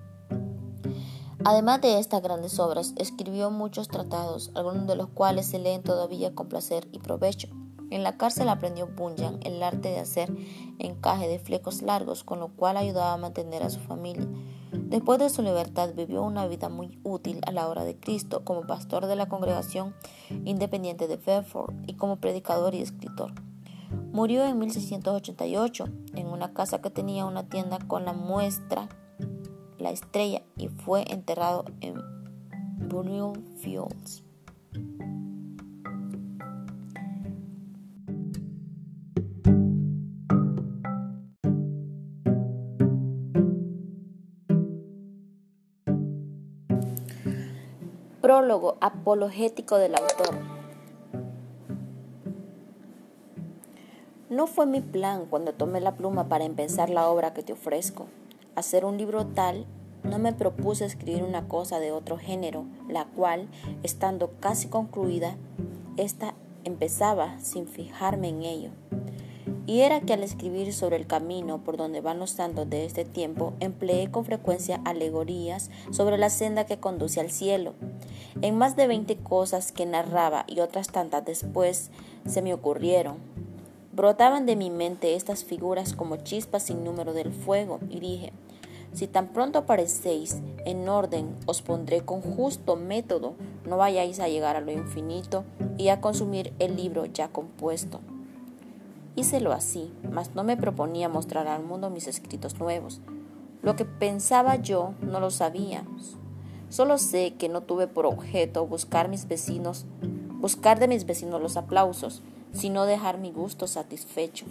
Además 1.44 1.80
de 1.80 1.98
estas 2.00 2.22
grandes 2.22 2.58
obras, 2.58 2.94
escribió 2.96 3.50
muchos 3.50 3.88
tratados, 3.88 4.50
algunos 4.54 4.86
de 4.86 4.96
los 4.96 5.08
cuales 5.08 5.46
se 5.46 5.58
leen 5.58 5.82
todavía 5.82 6.34
con 6.34 6.48
placer 6.48 6.88
y 6.90 6.98
provecho. 6.98 7.48
En 7.90 8.02
la 8.02 8.16
cárcel 8.16 8.48
aprendió 8.48 8.86
Bunyan 8.86 9.38
el 9.42 9.62
arte 9.62 9.90
de 9.90 10.00
hacer 10.00 10.32
encaje 10.78 11.28
de 11.28 11.38
flecos 11.38 11.82
largos, 11.82 12.24
con 12.24 12.40
lo 12.40 12.48
cual 12.48 12.76
ayudaba 12.76 13.12
a 13.12 13.18
mantener 13.18 13.62
a 13.62 13.70
su 13.70 13.80
familia. 13.80 14.26
Después 14.72 15.18
de 15.18 15.30
su 15.30 15.42
libertad 15.42 15.94
vivió 15.94 16.22
una 16.22 16.46
vida 16.46 16.68
muy 16.68 16.98
útil 17.02 17.40
a 17.46 17.52
la 17.52 17.68
obra 17.68 17.84
de 17.84 17.98
Cristo 17.98 18.44
como 18.44 18.66
pastor 18.66 19.06
de 19.06 19.16
la 19.16 19.28
congregación 19.28 19.94
independiente 20.44 21.08
de 21.08 21.16
Bedford 21.16 21.74
y 21.86 21.94
como 21.94 22.16
predicador 22.16 22.74
y 22.74 22.82
escritor. 22.82 23.32
Murió 24.12 24.44
en 24.44 24.58
1688 24.58 25.84
en 26.14 26.26
una 26.26 26.52
casa 26.52 26.80
que 26.80 26.90
tenía 26.90 27.24
una 27.24 27.48
tienda 27.48 27.78
con 27.86 28.04
la 28.04 28.12
muestra 28.12 28.88
La 29.78 29.90
Estrella 29.90 30.42
y 30.56 30.68
fue 30.68 31.04
enterrado 31.12 31.64
en 31.80 31.96
Fields. 33.58 34.22
Prólogo 48.26 48.76
apologético 48.80 49.78
del 49.78 49.94
autor. 49.94 50.34
No 54.30 54.48
fue 54.48 54.66
mi 54.66 54.80
plan 54.80 55.26
cuando 55.26 55.52
tomé 55.52 55.80
la 55.80 55.94
pluma 55.94 56.28
para 56.28 56.44
empezar 56.44 56.90
la 56.90 57.08
obra 57.08 57.32
que 57.34 57.44
te 57.44 57.52
ofrezco. 57.52 58.06
Hacer 58.56 58.84
un 58.84 58.98
libro 58.98 59.26
tal, 59.26 59.64
no 60.02 60.18
me 60.18 60.32
propuse 60.32 60.84
escribir 60.86 61.22
una 61.22 61.46
cosa 61.46 61.78
de 61.78 61.92
otro 61.92 62.18
género, 62.18 62.64
la 62.88 63.04
cual, 63.04 63.48
estando 63.84 64.32
casi 64.40 64.66
concluida, 64.66 65.36
ésta 65.96 66.34
empezaba 66.64 67.38
sin 67.38 67.68
fijarme 67.68 68.30
en 68.30 68.42
ello. 68.42 68.70
Y 69.66 69.80
era 69.80 70.00
que 70.00 70.12
al 70.12 70.22
escribir 70.22 70.72
sobre 70.72 70.96
el 70.96 71.08
camino 71.08 71.64
por 71.64 71.76
donde 71.76 72.00
van 72.00 72.20
los 72.20 72.30
santos 72.30 72.70
de 72.70 72.84
este 72.84 73.04
tiempo, 73.04 73.52
empleé 73.58 74.10
con 74.10 74.24
frecuencia 74.24 74.80
alegorías 74.84 75.70
sobre 75.90 76.18
la 76.18 76.30
senda 76.30 76.66
que 76.66 76.78
conduce 76.78 77.20
al 77.20 77.30
cielo. 77.30 77.74
En 78.42 78.56
más 78.56 78.76
de 78.76 78.86
veinte 78.86 79.16
cosas 79.16 79.72
que 79.72 79.84
narraba 79.84 80.44
y 80.46 80.60
otras 80.60 80.88
tantas 80.88 81.24
después 81.24 81.90
se 82.28 82.42
me 82.42 82.54
ocurrieron. 82.54 83.16
Brotaban 83.92 84.46
de 84.46 84.56
mi 84.56 84.70
mente 84.70 85.16
estas 85.16 85.42
figuras 85.42 85.94
como 85.94 86.16
chispas 86.18 86.64
sin 86.64 86.84
número 86.84 87.12
del 87.12 87.32
fuego, 87.32 87.80
y 87.88 87.98
dije, 87.98 88.32
si 88.92 89.06
tan 89.06 89.28
pronto 89.28 89.58
aparecéis 89.58 90.38
en 90.64 90.88
orden, 90.88 91.34
os 91.46 91.60
pondré 91.60 92.02
con 92.02 92.20
justo 92.20 92.76
método, 92.76 93.34
no 93.66 93.76
vayáis 93.78 94.20
a 94.20 94.28
llegar 94.28 94.54
a 94.54 94.60
lo 94.60 94.70
infinito 94.70 95.44
y 95.76 95.88
a 95.88 96.00
consumir 96.00 96.52
el 96.58 96.76
libro 96.76 97.06
ya 97.06 97.28
compuesto. 97.28 98.00
Hícelo 99.16 99.52
así, 99.52 99.90
mas 100.12 100.34
no 100.34 100.44
me 100.44 100.58
proponía 100.58 101.08
mostrar 101.08 101.48
al 101.48 101.64
mundo 101.64 101.88
mis 101.88 102.06
escritos 102.06 102.58
nuevos. 102.60 103.00
Lo 103.62 103.74
que 103.74 103.86
pensaba 103.86 104.56
yo 104.56 104.92
no 105.00 105.20
lo 105.20 105.30
sabía. 105.30 105.84
Solo 106.68 106.98
sé 106.98 107.32
que 107.38 107.48
no 107.48 107.62
tuve 107.62 107.86
por 107.86 108.04
objeto 108.04 108.66
buscar 108.66 109.08
mis 109.08 109.26
vecinos, 109.26 109.86
buscar 110.38 110.78
de 110.78 110.88
mis 110.88 111.06
vecinos 111.06 111.40
los 111.40 111.56
aplausos, 111.56 112.22
sino 112.52 112.84
dejar 112.84 113.16
mi 113.16 113.32
gusto 113.32 113.66
satisfecho. 113.66 114.44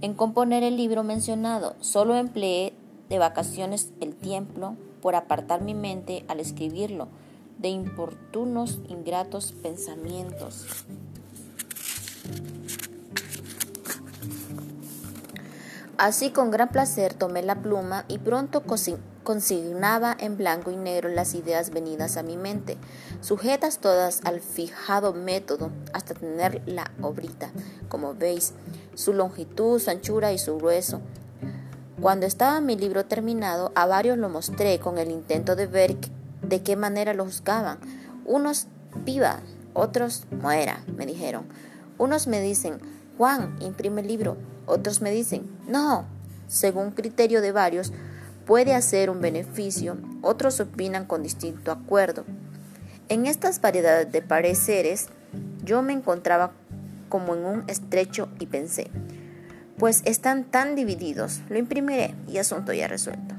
En 0.00 0.14
componer 0.14 0.62
el 0.62 0.76
libro 0.76 1.02
mencionado, 1.02 1.74
solo 1.80 2.14
empleé 2.14 2.72
de 3.08 3.18
vacaciones 3.18 3.92
el 4.00 4.14
tiempo 4.14 4.76
por 5.02 5.16
apartar 5.16 5.60
mi 5.60 5.74
mente 5.74 6.24
al 6.28 6.38
escribirlo 6.38 7.08
de 7.58 7.68
importunos, 7.68 8.80
ingratos 8.88 9.52
pensamientos. 9.52 10.66
Así 15.96 16.30
con 16.30 16.50
gran 16.50 16.70
placer 16.70 17.14
tomé 17.14 17.42
la 17.42 17.62
pluma 17.62 18.04
y 18.08 18.18
pronto 18.18 18.64
consignaba 19.22 20.16
en 20.18 20.36
blanco 20.36 20.72
y 20.72 20.76
negro 20.76 21.08
las 21.08 21.34
ideas 21.34 21.70
venidas 21.70 22.16
a 22.16 22.24
mi 22.24 22.36
mente, 22.36 22.76
sujetas 23.20 23.78
todas 23.78 24.20
al 24.24 24.40
fijado 24.40 25.12
método 25.12 25.70
hasta 25.92 26.14
tener 26.14 26.62
la 26.66 26.90
obrita, 27.00 27.50
como 27.88 28.14
veis, 28.14 28.54
su 28.94 29.12
longitud, 29.12 29.78
su 29.78 29.88
anchura 29.90 30.32
y 30.32 30.38
su 30.38 30.56
grueso. 30.56 31.00
Cuando 32.00 32.26
estaba 32.26 32.60
mi 32.60 32.76
libro 32.76 33.04
terminado, 33.04 33.70
a 33.76 33.86
varios 33.86 34.18
lo 34.18 34.28
mostré 34.28 34.80
con 34.80 34.98
el 34.98 35.12
intento 35.12 35.54
de 35.54 35.68
ver 35.68 35.96
de 36.42 36.62
qué 36.62 36.74
manera 36.74 37.14
lo 37.14 37.24
juzgaban. 37.24 37.78
Unos 38.24 38.66
viva, 39.04 39.40
otros 39.74 40.24
muera, 40.32 40.82
me 40.96 41.06
dijeron. 41.06 41.44
Unos 41.98 42.26
me 42.26 42.40
dicen, 42.40 42.80
Juan, 43.16 43.56
imprime 43.60 44.00
el 44.00 44.08
libro. 44.08 44.36
Otros 44.66 45.00
me 45.02 45.10
dicen, 45.10 45.46
no. 45.66 46.06
Según 46.48 46.92
criterio 46.92 47.40
de 47.40 47.52
varios, 47.52 47.92
puede 48.46 48.74
hacer 48.74 49.10
un 49.10 49.20
beneficio. 49.20 49.96
Otros 50.22 50.60
opinan 50.60 51.06
con 51.06 51.22
distinto 51.22 51.72
acuerdo. 51.72 52.24
En 53.08 53.26
estas 53.26 53.60
variedades 53.60 54.10
de 54.10 54.22
pareceres, 54.22 55.08
yo 55.62 55.82
me 55.82 55.92
encontraba 55.92 56.52
como 57.08 57.34
en 57.34 57.44
un 57.44 57.64
estrecho 57.68 58.28
y 58.38 58.46
pensé, 58.46 58.90
pues 59.78 60.02
están 60.04 60.44
tan 60.44 60.74
divididos, 60.74 61.40
lo 61.48 61.58
imprimiré 61.58 62.14
y 62.26 62.38
asunto 62.38 62.72
ya 62.72 62.88
resuelto. 62.88 63.34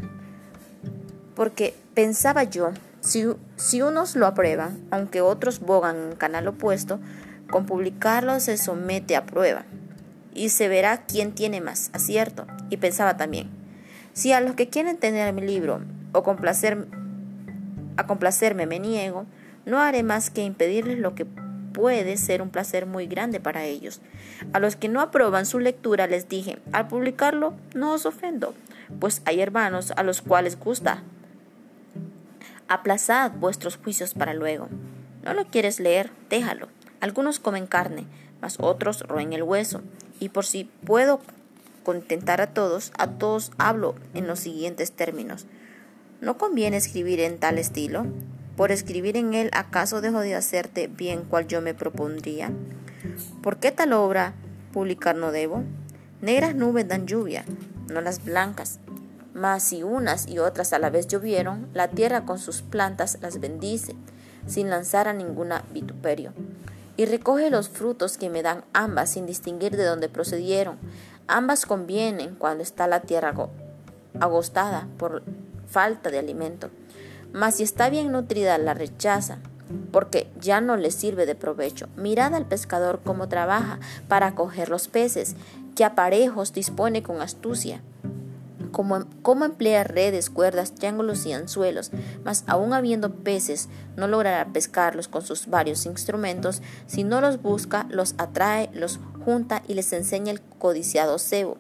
Porque 1.36 1.74
pensaba 1.94 2.44
yo, 2.44 2.72
si, 3.02 3.26
si 3.56 3.82
unos 3.82 4.16
lo 4.16 4.28
aprueban, 4.28 4.80
aunque 4.92 5.22
otros 5.22 5.60
bogan 5.60 6.12
en 6.12 6.16
canal 6.16 6.48
opuesto, 6.48 7.00
con 7.50 7.66
publicarlo 7.66 8.40
se 8.40 8.58
somete 8.58 9.16
a 9.16 9.26
prueba 9.26 9.66
y 10.36 10.50
se 10.50 10.68
verá 10.68 11.06
quién 11.08 11.34
tiene 11.34 11.62
más 11.62 11.90
acierto. 11.94 12.46
Y 12.70 12.78
pensaba 12.78 13.18
también, 13.18 13.50
si 14.14 14.34
a 14.34 14.42
los 14.42 14.54
que 14.56 14.70
quieren 14.70 14.98
tener 14.98 15.34
mi 15.34 15.42
libro 15.42 15.82
o 16.12 16.22
complacer, 16.22 16.88
a 17.98 18.06
complacerme 18.06 18.68
me 18.68 18.80
niego, 18.80 19.26
no 19.66 19.80
haré 19.80 20.04
más 20.04 20.30
que 20.30 20.44
impedirles 20.44 21.00
lo 21.00 21.16
que 21.16 21.26
puede 21.74 22.16
ser 22.18 22.42
un 22.42 22.50
placer 22.50 22.86
muy 22.86 23.08
grande 23.08 23.40
para 23.40 23.66
ellos. 23.66 24.02
A 24.54 24.60
los 24.60 24.76
que 24.76 24.88
no 24.88 25.02
aprueban 25.02 25.46
su 25.46 25.60
lectura 25.60 26.08
les 26.08 26.30
dije, 26.30 26.60
al 26.72 26.88
publicarlo 26.88 27.54
no 27.74 27.94
os 27.94 28.06
ofendo, 28.06 28.54
pues 29.00 29.22
hay 29.26 29.42
hermanos 29.42 29.92
a 29.98 30.04
los 30.04 30.22
cuales 30.22 30.58
gusta. 30.60 31.04
Aplazad 32.68 33.32
vuestros 33.32 33.78
juicios 33.78 34.14
para 34.14 34.34
luego. 34.34 34.70
¿No 35.24 35.34
lo 35.34 35.46
quieres 35.46 35.80
leer? 35.80 36.12
Déjalo. 36.30 36.70
Algunos 37.02 37.40
comen 37.40 37.68
carne, 37.68 38.06
mas 38.42 38.58
otros 38.60 39.02
roen 39.02 39.34
el 39.34 39.44
hueso. 39.44 39.82
Y 40.20 40.30
por 40.30 40.46
si 40.46 40.66
puedo 40.86 41.20
contentar 41.84 42.42
a 42.42 42.48
todos, 42.48 42.92
a 42.98 43.12
todos 43.12 43.52
hablo 43.58 43.96
en 44.14 44.28
los 44.28 44.40
siguientes 44.40 44.92
términos. 44.92 45.46
¿No 46.22 46.38
conviene 46.38 46.78
escribir 46.78 47.20
en 47.20 47.38
tal 47.38 47.58
estilo? 47.58 48.06
Por 48.58 48.72
escribir 48.72 49.18
en 49.18 49.34
él, 49.34 49.50
¿acaso 49.54 50.02
dejo 50.02 50.22
de 50.22 50.36
hacerte 50.36 50.88
bien 50.88 51.24
cual 51.24 51.48
yo 51.48 51.62
me 51.62 51.74
propondría? 51.74 52.52
¿Por 53.42 53.58
qué 53.58 53.72
tal 53.72 53.94
obra 53.94 54.34
publicar 54.74 55.16
no 55.16 55.32
debo? 55.32 55.64
Negras 56.22 56.56
nubes 56.56 56.88
dan 56.88 57.06
lluvia, 57.06 57.46
no 57.88 58.02
las 58.02 58.24
blancas. 58.24 58.80
Mas 59.34 59.64
si 59.64 59.84
unas 59.84 60.28
y 60.28 60.40
otras 60.40 60.72
a 60.72 60.80
la 60.80 60.90
vez 60.90 61.08
llovieron, 61.08 61.68
la 61.74 61.90
tierra 61.90 62.26
con 62.26 62.40
sus 62.40 62.62
plantas 62.62 63.18
las 63.22 63.40
bendice, 63.42 63.94
sin 64.48 64.70
lanzar 64.70 65.10
a 65.10 65.14
ninguna 65.14 65.66
vituperio. 65.74 66.34
Y 66.98 67.06
recoge 67.06 67.50
los 67.50 67.70
frutos 67.70 68.18
que 68.18 68.30
me 68.30 68.42
dan 68.42 68.64
ambas, 68.74 69.12
sin 69.12 69.26
distinguir 69.26 69.76
de 69.76 69.84
dónde 69.84 70.10
procedieron. 70.10 70.78
Ambas 71.28 71.66
convienen 71.66 72.36
cuando 72.36 72.64
está 72.64 72.88
la 72.88 73.02
tierra 73.02 73.34
agostada 74.20 74.88
por 74.98 75.24
falta 75.68 76.10
de 76.10 76.20
alimento. 76.20 76.70
Mas 77.34 77.56
si 77.56 77.64
está 77.64 77.90
bien 77.90 78.12
nutrida, 78.12 78.58
la 78.58 78.74
rechaza, 78.74 79.40
porque 79.92 80.32
ya 80.40 80.62
no 80.62 80.78
le 80.78 80.92
sirve 80.92 81.26
de 81.26 81.36
provecho. 81.36 81.88
Mirad 81.98 82.34
al 82.34 82.46
pescador 82.46 83.02
cómo 83.04 83.28
trabaja 83.28 83.80
para 84.08 84.36
coger 84.36 84.70
los 84.70 84.88
peces, 84.88 85.36
que 85.76 85.84
aparejos 85.84 86.54
dispone 86.54 87.04
con 87.04 87.22
astucia. 87.22 87.82
Cómo, 88.76 89.06
cómo 89.22 89.46
emplea 89.46 89.86
redes, 89.86 90.30
cuerdas, 90.30 90.76
triángulos 90.76 91.26
y 91.26 91.32
anzuelos, 91.32 91.92
mas 92.26 92.44
aun 92.46 92.74
habiendo 92.74 93.10
peces, 93.10 93.70
no 93.96 94.06
logrará 94.06 94.52
pescarlos 94.52 95.08
con 95.08 95.22
sus 95.22 95.48
varios 95.48 95.86
instrumentos. 95.86 96.62
Si 96.86 97.06
no 97.06 97.22
los 97.22 97.42
busca, 97.42 97.88
los 97.90 98.16
atrae, 98.18 98.70
los 98.74 99.00
junta 99.24 99.64
y 99.70 99.76
les 99.76 99.94
enseña 99.94 100.34
el 100.34 100.42
codiciado 100.42 101.20
cebo. 101.20 101.58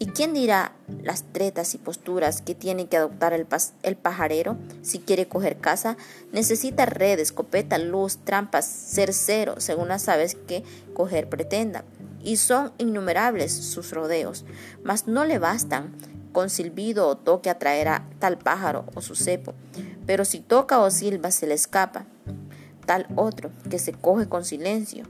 ¿Y 0.00 0.06
quién 0.06 0.34
dirá 0.34 0.72
las 1.00 1.22
tretas 1.32 1.76
y 1.76 1.78
posturas 1.78 2.42
que 2.42 2.56
tiene 2.56 2.88
que 2.88 2.96
adoptar 2.96 3.34
el, 3.34 3.46
el, 3.84 3.94
pajarero 3.94 4.56
si 4.82 4.98
quiere 4.98 5.28
coger 5.28 5.58
caza? 5.58 5.96
Necesita 6.32 6.86
red, 6.86 7.20
escopeta, 7.20 7.78
luz, 7.78 8.18
trampas, 8.24 8.64
cercero, 8.64 9.60
según 9.60 9.86
las 9.86 10.08
aves 10.08 10.36
que 10.48 10.64
coger 10.92 11.28
pretenda. 11.28 11.84
Y 12.20 12.38
son 12.38 12.72
innumerables 12.78 13.52
sus 13.52 13.92
rodeos, 13.92 14.44
mas 14.82 15.06
no 15.06 15.24
le 15.24 15.38
bastan 15.38 15.94
con 16.32 16.50
silbido 16.50 17.08
o 17.08 17.16
toque 17.16 17.50
atraer 17.50 17.88
a 17.88 18.08
tal 18.18 18.38
pájaro 18.38 18.84
o 18.94 19.00
su 19.00 19.14
cepo. 19.14 19.54
Pero 20.06 20.24
si 20.24 20.40
toca 20.40 20.78
o 20.80 20.90
silba 20.90 21.30
se 21.30 21.46
le 21.46 21.54
escapa 21.54 22.06
tal 22.86 23.06
otro 23.16 23.50
que 23.68 23.78
se 23.78 23.92
coge 23.92 24.28
con 24.28 24.46
silencio 24.46 25.04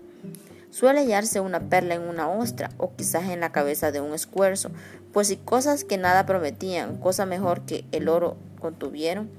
Suele 0.71 1.01
hallarse 1.01 1.41
una 1.41 1.71
perla 1.71 1.95
en 1.95 2.03
una 2.03 2.29
ostra 2.29 2.71
o 2.77 2.95
quizás 2.95 3.31
en 3.31 3.41
la 3.41 3.53
cabeza 3.53 3.91
de 3.91 4.03
un 4.03 4.13
escuerzo, 4.13 4.71
pues 5.13 5.29
si 5.29 5.37
cosas 5.37 5.85
que 5.85 5.97
nada 5.97 6.27
prometían, 6.27 6.99
cosa 6.99 7.25
mejor 7.25 7.63
que 7.63 7.87
el 7.91 8.09
oro 8.09 8.37
contuvieron. 8.61 9.31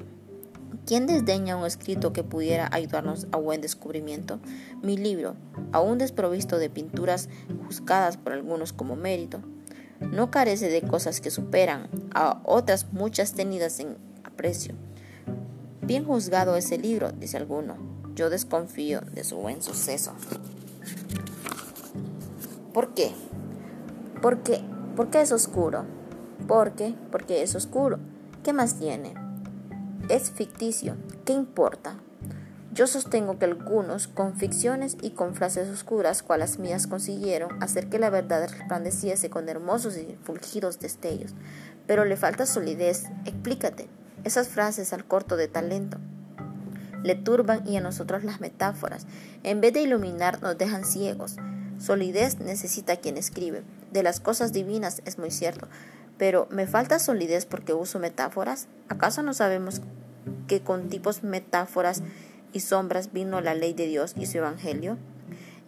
¿Quién 0.87 1.05
desdeña 1.05 1.55
un 1.55 1.67
escrito 1.67 2.13
que 2.13 2.23
pudiera 2.23 2.67
ayudarnos 2.71 3.27
a 3.31 3.37
buen 3.37 3.61
descubrimiento? 3.61 4.39
Mi 4.81 4.97
libro, 4.97 5.35
aún 5.71 5.99
desprovisto 5.99 6.57
de 6.57 6.71
pinturas 6.71 7.29
juzgadas 7.67 8.17
por 8.17 8.33
algunos 8.33 8.73
como 8.73 8.95
mérito, 8.95 9.39
no 9.99 10.31
carece 10.31 10.69
de 10.69 10.81
cosas 10.81 11.21
que 11.21 11.31
superan 11.31 11.89
a 12.13 12.41
otras 12.45 12.91
muchas 12.91 13.33
tenidas 13.33 13.79
en 13.79 13.97
aprecio. 14.23 14.75
Bien 15.81 16.05
juzgado 16.05 16.55
ese 16.55 16.77
libro, 16.77 17.12
dice 17.12 17.38
alguno. 17.38 17.77
Yo 18.15 18.29
desconfío 18.29 19.01
de 19.01 19.23
su 19.23 19.38
buen 19.38 19.62
suceso. 19.62 20.13
¿Por 22.73 22.93
qué? 22.93 23.12
¿Por 24.21 24.43
qué? 24.43 24.62
¿Por 24.95 25.09
qué 25.09 25.21
es 25.21 25.31
oscuro? 25.31 25.85
¿Por 26.47 26.73
qué? 26.73 26.95
Porque 27.12 27.41
es 27.41 27.55
oscuro. 27.55 27.99
¿Qué 28.43 28.53
más 28.53 28.75
tiene? 28.75 29.13
Es 30.09 30.31
ficticio. 30.31 30.95
¿Qué 31.25 31.33
importa? 31.33 31.99
Yo 32.79 32.87
sostengo 32.87 33.37
que 33.37 33.43
algunos, 33.43 34.07
con 34.07 34.37
ficciones 34.37 34.95
y 35.01 35.09
con 35.09 35.35
frases 35.35 35.67
oscuras, 35.67 36.23
cual 36.23 36.39
las 36.39 36.59
mías 36.59 36.87
consiguieron 36.87 37.61
hacer 37.61 37.89
que 37.89 37.99
la 37.99 38.09
verdad 38.09 38.47
resplandeciese 38.49 39.29
con 39.29 39.49
hermosos 39.49 39.97
y 39.97 40.17
fulgidos 40.23 40.79
destellos. 40.79 41.33
Pero 41.87 42.05
le 42.05 42.15
falta 42.15 42.45
solidez. 42.45 43.03
Explícate. 43.25 43.89
Esas 44.23 44.47
frases 44.47 44.93
al 44.93 45.03
corto 45.03 45.35
de 45.35 45.49
talento 45.49 45.97
le 47.03 47.15
turban 47.15 47.67
y 47.67 47.75
a 47.75 47.81
nosotros 47.81 48.23
las 48.23 48.39
metáforas. 48.39 49.07
En 49.43 49.59
vez 49.59 49.73
de 49.73 49.81
iluminar, 49.81 50.41
nos 50.41 50.57
dejan 50.57 50.85
ciegos. 50.85 51.35
Solidez 51.79 52.39
necesita 52.39 52.95
quien 52.95 53.17
escribe. 53.17 53.63
De 53.91 54.03
las 54.03 54.21
cosas 54.21 54.53
divinas 54.53 55.01
es 55.03 55.17
muy 55.17 55.31
cierto. 55.31 55.67
Pero 56.17 56.47
¿me 56.49 56.65
falta 56.65 56.97
solidez 56.99 57.45
porque 57.45 57.73
uso 57.73 57.99
metáforas? 57.99 58.69
¿Acaso 58.87 59.21
no 59.21 59.33
sabemos 59.33 59.81
que 60.47 60.61
con 60.61 60.87
tipos 60.87 61.23
metáforas 61.23 62.03
y 62.53 62.62
sombras 62.62 63.12
vino 63.13 63.41
la 63.41 63.53
ley 63.53 63.73
de 63.73 63.88
Dios 63.88 64.13
y 64.17 64.25
su 64.25 64.38
evangelio? 64.38 64.97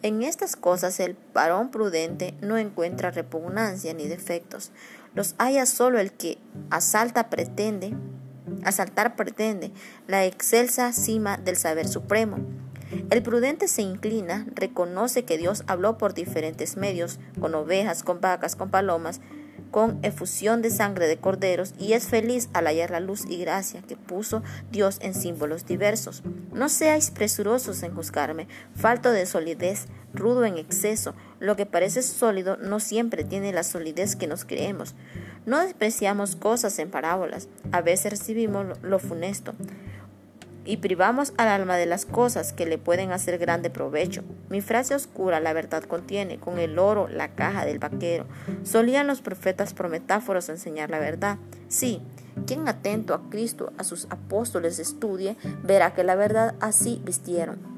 En 0.04 0.24
estas 0.24 0.56
cosas 0.56 1.00
el 1.00 1.16
varón 1.34 1.70
prudente 1.70 2.34
no 2.42 2.58
encuentra 2.58 3.12
repugnancia 3.12 3.94
ni 3.94 4.08
defectos. 4.08 4.72
Los 5.14 5.36
haya 5.38 5.66
solo 5.66 6.00
el 6.00 6.12
que 6.12 6.40
asalta 6.72 7.30
pretende, 7.30 7.94
asaltar 8.64 9.16
pretende 9.16 9.72
la 10.08 10.26
excelsa 10.26 10.92
cima 10.94 11.38
del 11.38 11.56
saber 11.56 11.88
supremo. 11.88 12.38
El 13.10 13.22
prudente 13.22 13.68
se 13.68 13.84
inclina, 13.84 14.48
reconoce 14.54 15.24
que 15.24 15.38
Dios 15.38 15.64
habló 15.68 15.98
por 15.98 16.14
diferentes 16.14 16.78
medios, 16.78 17.20
con 17.40 17.56
ovejas, 17.56 18.04
con 18.04 18.20
vacas, 18.20 18.56
con 18.56 18.70
palomas, 18.70 19.22
con 19.72 20.00
efusión 20.04 20.62
de 20.62 20.70
sangre 20.70 21.08
de 21.08 21.18
corderos, 21.18 21.74
y 21.80 21.94
es 21.94 22.06
feliz 22.06 22.50
al 22.54 22.68
hallar 22.68 22.92
la 22.92 23.00
luz 23.00 23.26
y 23.28 23.38
gracia 23.38 23.82
que 23.82 23.96
puso 23.96 24.44
Dios 24.72 25.00
en 25.02 25.16
símbolos 25.16 25.66
diversos. 25.66 26.22
No 26.54 26.70
seáis 26.70 27.10
presurosos 27.10 27.82
en 27.84 27.96
juzgarme, 27.96 28.48
falto 28.76 29.12
de 29.12 29.26
solidez, 29.26 29.88
rudo 30.14 30.46
en 30.46 30.58
exceso. 30.58 31.16
Lo 31.40 31.56
que 31.56 31.66
parece 31.66 32.02
sólido 32.02 32.58
no 32.58 32.80
siempre 32.80 33.24
tiene 33.24 33.54
la 33.54 33.64
solidez 33.64 34.16
que 34.16 34.28
nos 34.28 34.46
creemos. 34.46 34.94
No 35.46 35.60
despreciamos 35.60 36.36
cosas 36.36 36.78
en 36.78 36.92
parábolas, 36.92 37.48
a 37.72 37.82
veces 37.82 38.12
recibimos 38.12 38.78
lo 38.84 39.00
funesto 39.00 39.56
y 40.66 40.78
privamos 40.78 41.34
al 41.38 41.48
alma 41.48 41.78
de 41.78 41.86
las 41.86 42.06
cosas 42.06 42.54
que 42.54 42.66
le 42.66 42.78
pueden 42.78 43.12
hacer 43.12 43.38
grande 43.38 43.70
provecho. 43.70 44.24
Mi 44.50 44.62
frase 44.62 44.96
oscura 44.96 45.40
la 45.40 45.54
verdad 45.54 45.84
contiene, 45.84 46.40
con 46.40 46.60
el 46.60 46.78
oro 46.78 47.08
la 47.08 47.30
caja 47.30 47.66
del 47.66 47.80
vaquero. 47.80 48.26
Solían 48.64 49.08
los 49.08 49.22
profetas 49.22 49.74
por 49.74 49.90
metáforos 49.90 50.50
enseñar 50.50 50.90
la 50.90 51.00
verdad. 51.00 51.38
Sí, 51.68 52.02
quien 52.46 52.68
atento 52.68 53.14
a 53.14 53.30
Cristo, 53.30 53.74
a 53.78 53.84
sus 53.84 54.06
apóstoles 54.10 54.80
estudie, 54.80 55.36
verá 55.64 55.94
que 55.94 56.04
la 56.04 56.16
verdad 56.16 56.56
así 56.60 57.02
vistieron. 57.06 57.72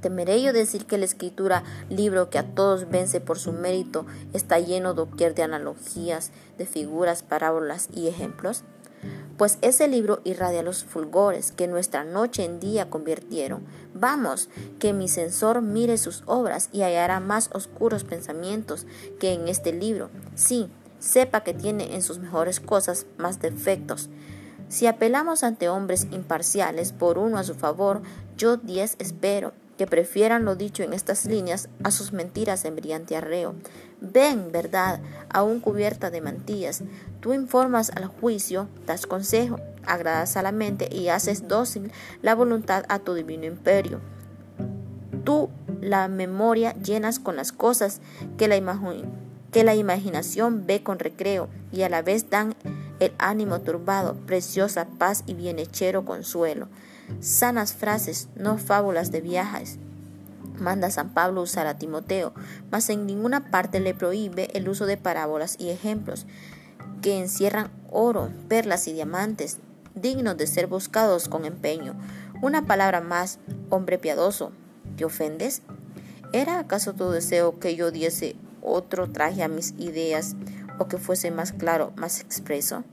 ¿Temeré 0.00 0.42
yo 0.42 0.52
decir 0.52 0.86
que 0.86 0.98
la 0.98 1.04
escritura, 1.04 1.64
libro 1.88 2.30
que 2.30 2.38
a 2.38 2.54
todos 2.54 2.88
vence 2.90 3.20
por 3.20 3.38
su 3.38 3.52
mérito, 3.52 4.06
está 4.34 4.60
lleno 4.60 4.94
doquier 4.94 5.34
de 5.34 5.42
analogías, 5.42 6.30
de 6.58 6.66
figuras, 6.66 7.22
parábolas 7.22 7.88
y 7.92 8.06
ejemplos? 8.06 8.62
Pues 9.36 9.58
ese 9.60 9.88
libro 9.88 10.20
irradia 10.24 10.62
los 10.62 10.84
fulgores 10.84 11.52
que 11.52 11.68
nuestra 11.68 12.04
noche 12.04 12.44
en 12.44 12.60
día 12.60 12.88
convirtieron. 12.88 13.64
Vamos, 13.94 14.48
que 14.78 14.92
mi 14.92 15.08
censor 15.08 15.62
mire 15.62 15.98
sus 15.98 16.22
obras 16.26 16.68
y 16.72 16.82
hallará 16.82 17.20
más 17.20 17.50
oscuros 17.52 18.04
pensamientos 18.04 18.86
que 19.20 19.32
en 19.32 19.48
este 19.48 19.72
libro. 19.72 20.10
Sí, 20.34 20.68
sepa 20.98 21.42
que 21.42 21.54
tiene 21.54 21.94
en 21.94 22.02
sus 22.02 22.18
mejores 22.18 22.60
cosas 22.60 23.06
más 23.18 23.40
defectos. 23.40 24.08
Si 24.68 24.86
apelamos 24.86 25.44
ante 25.44 25.68
hombres 25.68 26.08
imparciales 26.10 26.92
por 26.92 27.18
uno 27.18 27.38
a 27.38 27.44
su 27.44 27.54
favor, 27.54 28.02
yo 28.36 28.56
diez 28.56 28.96
espero 28.98 29.52
que 29.78 29.86
prefieran 29.86 30.44
lo 30.44 30.56
dicho 30.56 30.82
en 30.82 30.92
estas 30.92 31.26
líneas 31.26 31.68
a 31.84 31.90
sus 31.90 32.12
mentiras 32.12 32.64
en 32.64 32.76
brillante 32.76 33.16
arreo. 33.16 33.54
Ven, 34.00 34.52
verdad, 34.52 35.00
aún 35.30 35.60
cubierta 35.60 36.10
de 36.10 36.20
mantillas. 36.20 36.82
Tú 37.20 37.32
informas 37.32 37.90
al 37.90 38.06
juicio, 38.06 38.68
das 38.86 39.06
consejo, 39.06 39.58
agradas 39.86 40.36
a 40.36 40.42
la 40.42 40.52
mente 40.52 40.88
y 40.90 41.08
haces 41.08 41.48
dócil 41.48 41.92
la 42.22 42.34
voluntad 42.34 42.84
a 42.88 42.98
tu 42.98 43.14
divino 43.14 43.46
imperio. 43.46 44.00
Tú 45.24 45.48
la 45.80 46.08
memoria 46.08 46.74
llenas 46.74 47.18
con 47.18 47.36
las 47.36 47.52
cosas 47.52 48.00
que 48.36 48.48
la, 48.48 48.60
que 49.50 49.64
la 49.64 49.74
imaginación 49.74 50.66
ve 50.66 50.82
con 50.82 50.98
recreo 50.98 51.48
y 51.72 51.82
a 51.82 51.88
la 51.88 52.02
vez 52.02 52.28
dan 52.30 52.54
el 53.00 53.12
ánimo 53.18 53.60
turbado, 53.60 54.14
preciosa 54.26 54.86
paz 54.98 55.22
y 55.26 55.34
bienhechero 55.34 56.04
consuelo. 56.04 56.68
Sanas 57.20 57.72
frases, 57.72 58.28
no 58.34 58.58
fábulas 58.58 59.10
de 59.10 59.20
viajes. 59.20 59.78
Manda 60.58 60.90
San 60.90 61.14
Pablo 61.14 61.42
usar 61.42 61.66
a 61.66 61.78
Timoteo, 61.78 62.32
mas 62.70 62.88
en 62.90 63.06
ninguna 63.06 63.50
parte 63.50 63.80
le 63.80 63.94
prohíbe 63.94 64.50
el 64.56 64.68
uso 64.68 64.86
de 64.86 64.96
parábolas 64.96 65.56
y 65.58 65.70
ejemplos 65.70 66.26
que 67.02 67.18
encierran 67.18 67.70
oro, 67.90 68.30
perlas 68.48 68.88
y 68.88 68.92
diamantes, 68.92 69.58
dignos 69.94 70.36
de 70.36 70.46
ser 70.46 70.66
buscados 70.66 71.28
con 71.28 71.44
empeño. 71.44 71.94
Una 72.42 72.66
palabra 72.66 73.00
más, 73.00 73.38
hombre 73.70 73.98
piadoso, 73.98 74.52
¿te 74.96 75.04
ofendes? 75.04 75.62
¿Era 76.32 76.58
acaso 76.58 76.94
tu 76.94 77.10
deseo 77.10 77.58
que 77.58 77.76
yo 77.76 77.90
diese 77.90 78.36
otro 78.62 79.10
traje 79.10 79.42
a 79.42 79.48
mis 79.48 79.74
ideas 79.78 80.34
o 80.78 80.88
que 80.88 80.98
fuese 80.98 81.30
más 81.30 81.52
claro, 81.52 81.92
más 81.96 82.20
expreso? 82.20 82.84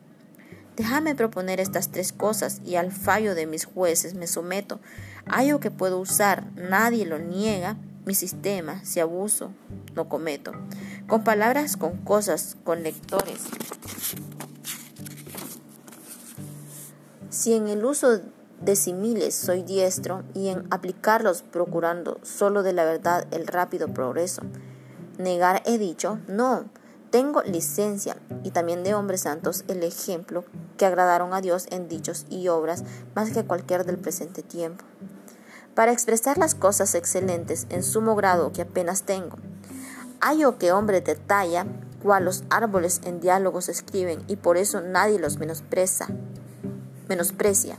Déjame 0.76 1.14
proponer 1.14 1.60
estas 1.60 1.92
tres 1.92 2.14
cosas 2.14 2.62
y 2.66 2.76
al 2.76 2.92
fallo 2.92 3.36
de 3.36 3.46
mis 3.46 3.66
jueces 3.66 4.16
me 4.16 4.26
someto. 4.26 4.80
Hay 5.28 5.58
que 5.60 5.72
puedo 5.72 6.00
usar, 6.00 6.52
nadie 6.56 7.06
lo 7.06 7.20
niega, 7.20 7.78
mi 8.06 8.16
sistema, 8.16 8.84
si 8.84 9.00
abuso, 9.00 9.52
no 9.96 10.10
cometo. 10.10 10.52
Con 11.08 11.24
palabras, 11.24 11.78
con 11.78 11.98
cosas, 11.98 12.58
con 12.64 12.84
lectores. 12.84 13.42
Si 17.30 17.54
en 17.54 17.68
el 17.68 17.84
uso 17.84 18.22
de 18.64 18.76
similes 18.76 19.36
soy 19.36 19.64
diestro 19.64 20.24
y 20.34 20.48
en 20.48 20.66
aplicarlos 20.72 21.42
procurando 21.42 22.20
solo 22.24 22.64
de 22.64 22.74
la 22.74 22.86
verdad 22.86 23.28
el 23.32 23.48
rápido 23.48 23.90
progreso. 23.90 24.42
Negar 25.18 25.62
he 25.66 25.78
dicho, 25.78 26.20
no, 26.28 26.66
tengo 27.10 27.44
licencia 27.44 28.18
y 28.44 28.52
también 28.52 28.84
de 28.84 28.94
hombres 28.96 29.22
santos 29.22 29.66
el 29.68 29.84
ejemplo 29.84 30.46
que 30.78 30.86
agradaron 30.86 31.34
a 31.34 31.42
Dios 31.42 31.68
en 31.72 31.88
dichos 31.88 32.26
y 32.30 32.48
obras 32.48 32.84
más 33.16 33.32
que 33.32 33.44
cualquier 33.44 33.86
del 33.86 33.98
presente 33.98 34.42
tiempo. 34.44 34.86
Para 35.76 35.92
expresar 35.92 36.38
las 36.38 36.54
cosas 36.54 36.94
excelentes 36.94 37.66
en 37.70 37.82
sumo 37.82 38.16
grado 38.16 38.52
que 38.52 38.62
apenas 38.62 39.04
tengo, 39.04 39.38
hallo 40.20 40.60
que 40.60 40.72
hombre 40.72 41.02
de 41.02 41.16
talla, 41.16 41.66
cual 42.04 42.26
los 42.26 42.44
árboles 42.52 43.02
en 43.06 43.20
diálogos 43.20 43.70
escriben 43.70 44.24
y 44.28 44.36
por 44.36 44.58
eso 44.58 44.82
nadie 44.82 45.18
los 45.18 45.38
menosprecia. 45.38 46.08
menosprecia. 47.10 47.78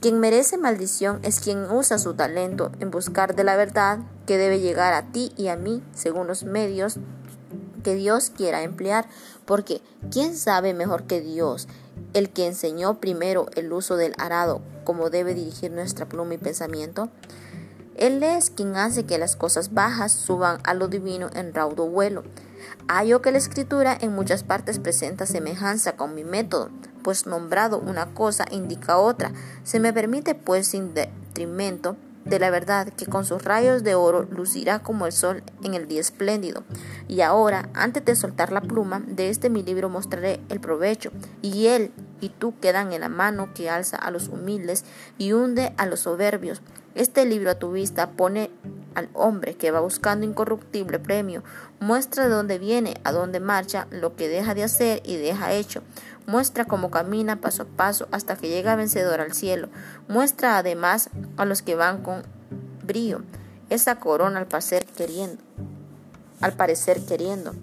Quien 0.00 0.20
merece 0.20 0.58
maldición 0.58 1.20
es 1.22 1.40
quien 1.40 1.70
usa 1.70 1.98
su 1.98 2.14
talento 2.14 2.70
en 2.80 2.90
buscar 2.90 3.34
de 3.34 3.44
la 3.44 3.56
verdad 3.56 4.00
que 4.26 4.36
debe 4.36 4.60
llegar 4.60 4.92
a 4.92 5.10
ti 5.10 5.32
y 5.36 5.48
a 5.48 5.56
mí 5.56 5.82
según 5.94 6.26
los 6.26 6.44
medios 6.44 6.98
que 7.82 7.94
Dios 7.94 8.30
quiera 8.30 8.62
emplear, 8.62 9.08
porque 9.46 9.80
¿quién 10.10 10.36
sabe 10.36 10.74
mejor 10.74 11.04
que 11.04 11.20
Dios, 11.20 11.66
el 12.12 12.30
que 12.30 12.46
enseñó 12.46 13.00
primero 13.00 13.46
el 13.54 13.72
uso 13.72 13.96
del 13.96 14.12
arado, 14.18 14.60
como 14.86 15.10
debe 15.10 15.34
dirigir 15.34 15.70
nuestra 15.70 16.06
pluma 16.06 16.32
y 16.32 16.38
pensamiento? 16.38 17.10
Él 17.96 18.22
es 18.22 18.48
quien 18.48 18.76
hace 18.76 19.04
que 19.04 19.18
las 19.18 19.36
cosas 19.36 19.74
bajas 19.74 20.12
suban 20.12 20.60
a 20.64 20.72
lo 20.72 20.88
divino 20.88 21.28
en 21.34 21.52
raudo 21.52 21.86
vuelo. 21.88 22.24
Hallo 22.88 23.20
que 23.20 23.32
la 23.32 23.38
escritura 23.38 23.96
en 24.00 24.14
muchas 24.14 24.44
partes 24.44 24.78
presenta 24.78 25.26
semejanza 25.26 25.96
con 25.96 26.14
mi 26.14 26.24
método, 26.24 26.70
pues 27.02 27.26
nombrado 27.26 27.78
una 27.78 28.14
cosa 28.14 28.46
indica 28.50 28.98
otra. 28.98 29.32
Se 29.64 29.80
me 29.80 29.92
permite 29.92 30.34
pues 30.34 30.68
sin 30.68 30.94
detrimento 30.94 31.96
de 32.26 32.38
la 32.38 32.50
verdad 32.50 32.88
que 32.88 33.06
con 33.06 33.24
sus 33.24 33.44
rayos 33.44 33.84
de 33.84 33.94
oro 33.94 34.26
lucirá 34.30 34.80
como 34.80 35.06
el 35.06 35.12
sol 35.12 35.42
en 35.62 35.74
el 35.74 35.86
día 35.86 36.00
espléndido. 36.00 36.64
Y 37.08 37.20
ahora, 37.20 37.68
antes 37.74 38.04
de 38.04 38.16
soltar 38.16 38.52
la 38.52 38.60
pluma, 38.60 39.02
de 39.06 39.30
este 39.30 39.48
mi 39.48 39.62
libro 39.62 39.88
mostraré 39.88 40.40
el 40.48 40.60
provecho, 40.60 41.10
y 41.40 41.68
él 41.68 41.92
y 42.20 42.30
tú 42.30 42.58
quedan 42.60 42.92
en 42.92 43.02
la 43.02 43.08
mano 43.08 43.54
que 43.54 43.70
alza 43.70 43.96
a 43.96 44.10
los 44.10 44.28
humildes 44.28 44.84
y 45.18 45.32
hunde 45.32 45.72
a 45.76 45.86
los 45.86 46.00
soberbios. 46.00 46.62
Este 46.94 47.26
libro 47.26 47.50
a 47.50 47.58
tu 47.58 47.72
vista 47.72 48.10
pone 48.10 48.50
al 48.94 49.10
hombre 49.12 49.54
que 49.54 49.70
va 49.70 49.80
buscando 49.80 50.24
incorruptible 50.24 50.98
premio, 50.98 51.44
muestra 51.78 52.24
de 52.24 52.30
dónde 52.30 52.58
viene, 52.58 52.94
a 53.04 53.12
dónde 53.12 53.38
marcha, 53.38 53.86
lo 53.90 54.16
que 54.16 54.28
deja 54.28 54.54
de 54.54 54.64
hacer 54.64 55.02
y 55.04 55.16
deja 55.16 55.52
hecho, 55.52 55.82
muestra 56.26 56.64
cómo 56.64 56.90
camina 56.90 57.40
paso 57.40 57.62
a 57.62 57.66
paso 57.66 58.08
hasta 58.10 58.36
que 58.36 58.48
llega 58.48 58.76
vencedor 58.76 59.20
al 59.20 59.32
cielo, 59.32 59.68
muestra 60.08 60.58
además 60.58 61.10
a 61.36 61.44
los 61.44 61.62
que 61.62 61.74
van 61.74 62.02
con 62.02 62.22
brío 62.84 63.22
esa 63.70 63.96
corona 63.96 64.38
al 64.38 64.46
parecer 64.46 64.86
queriendo, 64.86 65.42
al 66.40 66.52
parecer 66.52 67.00
queriendo. 67.04 67.54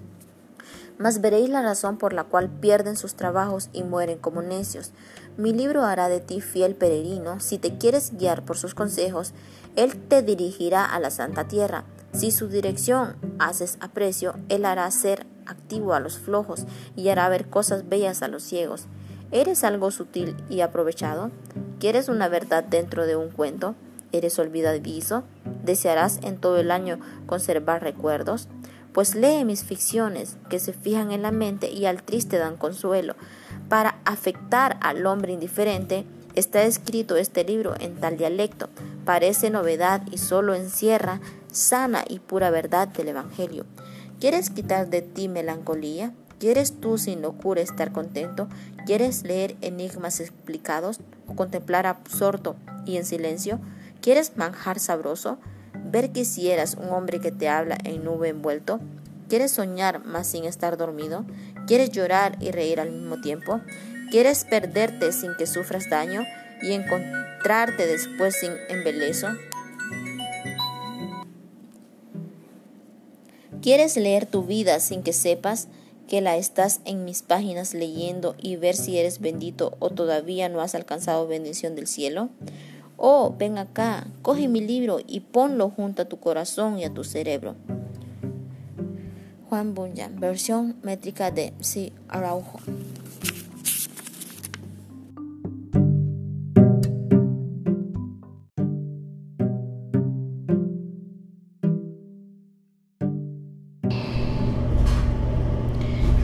Mas 0.96 1.20
veréis 1.20 1.48
la 1.48 1.62
razón 1.62 1.98
por 1.98 2.12
la 2.12 2.24
cual 2.24 2.48
pierden 2.48 2.96
sus 2.96 3.14
trabajos 3.14 3.68
y 3.72 3.82
mueren 3.82 4.18
como 4.18 4.42
necios. 4.42 4.92
Mi 5.36 5.52
libro 5.52 5.82
hará 5.82 6.08
de 6.08 6.20
ti 6.20 6.40
fiel 6.40 6.76
peregrino. 6.76 7.40
Si 7.40 7.58
te 7.58 7.78
quieres 7.78 8.12
guiar 8.16 8.44
por 8.44 8.56
sus 8.56 8.74
consejos, 8.74 9.32
él 9.74 9.96
te 9.96 10.22
dirigirá 10.22 10.84
a 10.84 11.00
la 11.00 11.10
santa 11.10 11.48
tierra. 11.48 11.84
Si 12.12 12.30
su 12.30 12.46
dirección 12.48 13.16
haces 13.40 13.76
aprecio, 13.80 14.36
él 14.48 14.64
hará 14.64 14.88
ser 14.92 15.26
activo 15.46 15.94
a 15.94 16.00
los 16.00 16.18
flojos 16.18 16.64
y 16.96 17.08
hará 17.08 17.28
ver 17.28 17.48
cosas 17.48 17.88
bellas 17.88 18.22
a 18.22 18.28
los 18.28 18.42
ciegos. 18.42 18.86
¿Eres 19.30 19.64
algo 19.64 19.90
sutil 19.90 20.36
y 20.48 20.60
aprovechado? 20.60 21.30
¿Quieres 21.80 22.08
una 22.08 22.28
verdad 22.28 22.62
dentro 22.64 23.06
de 23.06 23.16
un 23.16 23.30
cuento? 23.30 23.74
¿Eres 24.12 24.38
olvidadizo? 24.38 25.24
¿Desearás 25.64 26.20
en 26.22 26.38
todo 26.38 26.58
el 26.58 26.70
año 26.70 27.00
conservar 27.26 27.82
recuerdos? 27.82 28.48
Pues 28.92 29.16
lee 29.16 29.44
mis 29.44 29.64
ficciones, 29.64 30.36
que 30.48 30.60
se 30.60 30.72
fijan 30.72 31.10
en 31.10 31.22
la 31.22 31.32
mente 31.32 31.68
y 31.70 31.86
al 31.86 32.04
triste 32.04 32.38
dan 32.38 32.56
consuelo. 32.56 33.16
Para 33.68 33.98
afectar 34.04 34.78
al 34.80 35.04
hombre 35.04 35.32
indiferente, 35.32 36.04
está 36.36 36.62
escrito 36.62 37.16
este 37.16 37.42
libro 37.42 37.74
en 37.80 37.96
tal 37.96 38.16
dialecto. 38.16 38.68
Parece 39.04 39.50
novedad 39.50 40.02
y 40.12 40.18
solo 40.18 40.54
encierra 40.54 41.20
sana 41.50 42.04
y 42.08 42.20
pura 42.20 42.50
verdad 42.50 42.86
del 42.88 43.08
Evangelio. 43.08 43.64
¿Quieres 44.24 44.48
quitar 44.48 44.88
de 44.88 45.02
ti 45.02 45.28
melancolía? 45.28 46.14
¿Quieres 46.40 46.80
tú 46.80 46.96
sin 46.96 47.20
locura 47.20 47.60
estar 47.60 47.92
contento? 47.92 48.48
¿Quieres 48.86 49.22
leer 49.22 49.54
enigmas 49.60 50.18
explicados 50.18 50.98
o 51.26 51.36
contemplar 51.36 51.84
absorto 51.84 52.56
y 52.86 52.96
en 52.96 53.04
silencio? 53.04 53.60
¿Quieres 54.00 54.38
manjar 54.38 54.80
sabroso? 54.80 55.36
¿Ver 55.74 56.10
quisieras 56.10 56.78
un 56.80 56.88
hombre 56.88 57.20
que 57.20 57.32
te 57.32 57.50
habla 57.50 57.76
en 57.84 58.02
nube 58.02 58.30
envuelto? 58.30 58.80
¿Quieres 59.28 59.52
soñar 59.52 60.02
más 60.06 60.26
sin 60.26 60.46
estar 60.46 60.78
dormido? 60.78 61.26
¿Quieres 61.66 61.90
llorar 61.90 62.38
y 62.40 62.50
reír 62.50 62.80
al 62.80 62.92
mismo 62.92 63.20
tiempo? 63.20 63.60
¿Quieres 64.10 64.46
perderte 64.46 65.12
sin 65.12 65.36
que 65.36 65.46
sufras 65.46 65.90
daño 65.90 66.24
y 66.62 66.72
encontrarte 66.72 67.86
después 67.86 68.36
sin 68.40 68.52
embelezo? 68.70 69.28
¿Quieres 73.64 73.96
leer 73.96 74.26
tu 74.26 74.42
vida 74.42 74.78
sin 74.78 75.02
que 75.02 75.14
sepas 75.14 75.68
que 76.06 76.20
la 76.20 76.36
estás 76.36 76.82
en 76.84 77.06
mis 77.06 77.22
páginas 77.22 77.72
leyendo 77.72 78.34
y 78.38 78.56
ver 78.56 78.76
si 78.76 78.98
eres 78.98 79.20
bendito 79.20 79.74
o 79.78 79.88
todavía 79.88 80.50
no 80.50 80.60
has 80.60 80.74
alcanzado 80.74 81.26
bendición 81.26 81.74
del 81.74 81.86
cielo? 81.86 82.28
Oh, 82.98 83.34
ven 83.38 83.56
acá, 83.56 84.06
coge 84.20 84.48
mi 84.48 84.60
libro 84.60 84.98
y 85.06 85.20
ponlo 85.20 85.70
junto 85.70 86.02
a 86.02 86.04
tu 86.04 86.20
corazón 86.20 86.78
y 86.78 86.84
a 86.84 86.92
tu 86.92 87.04
cerebro. 87.04 87.54
Juan 89.48 89.72
Bunyan, 89.72 90.20
versión 90.20 90.76
métrica 90.82 91.30
de 91.30 91.54
C. 91.60 91.90
Araujo. 92.08 92.58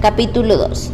Capítulo 0.00 0.56
2 0.56 0.92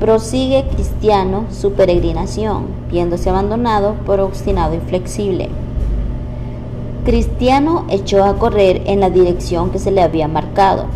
Prosigue 0.00 0.64
Cristiano 0.74 1.44
su 1.50 1.72
peregrinación, 1.72 2.64
viéndose 2.90 3.28
abandonado 3.28 3.92
por 4.06 4.20
obstinado 4.20 4.72
inflexible. 4.72 5.50
Cristiano 7.04 7.84
echó 7.90 8.24
a 8.24 8.38
correr 8.38 8.84
en 8.86 9.00
la 9.00 9.10
dirección 9.10 9.68
que 9.68 9.78
se 9.78 9.90
le 9.90 10.00
había 10.00 10.28
marcado, 10.28 10.86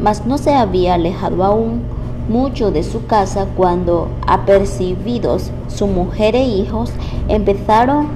mas 0.00 0.24
no 0.24 0.38
se 0.38 0.54
había 0.54 0.94
alejado 0.94 1.44
aún 1.44 1.82
mucho 2.30 2.70
de 2.70 2.82
su 2.82 3.04
casa 3.04 3.46
cuando, 3.54 4.08
apercibidos 4.26 5.50
su 5.68 5.88
mujer 5.88 6.36
e 6.36 6.44
hijos, 6.44 6.90
empezaron 7.28 8.06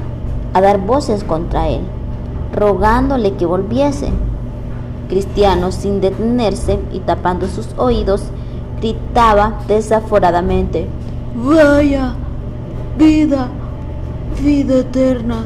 a 0.54 0.62
dar 0.62 0.78
voces 0.78 1.24
contra 1.24 1.68
él, 1.68 1.82
rogándole 2.54 3.34
que 3.34 3.44
volviese. 3.44 4.08
Cristiano, 5.10 5.72
sin 5.72 6.00
detenerse 6.00 6.78
y 6.90 7.00
tapando 7.00 7.48
sus 7.48 7.68
oídos, 7.76 8.22
gritaba 8.82 9.60
desaforadamente, 9.68 10.88
Vaya, 11.34 12.14
vida, 12.98 13.48
vida 14.42 14.80
eterna. 14.80 15.44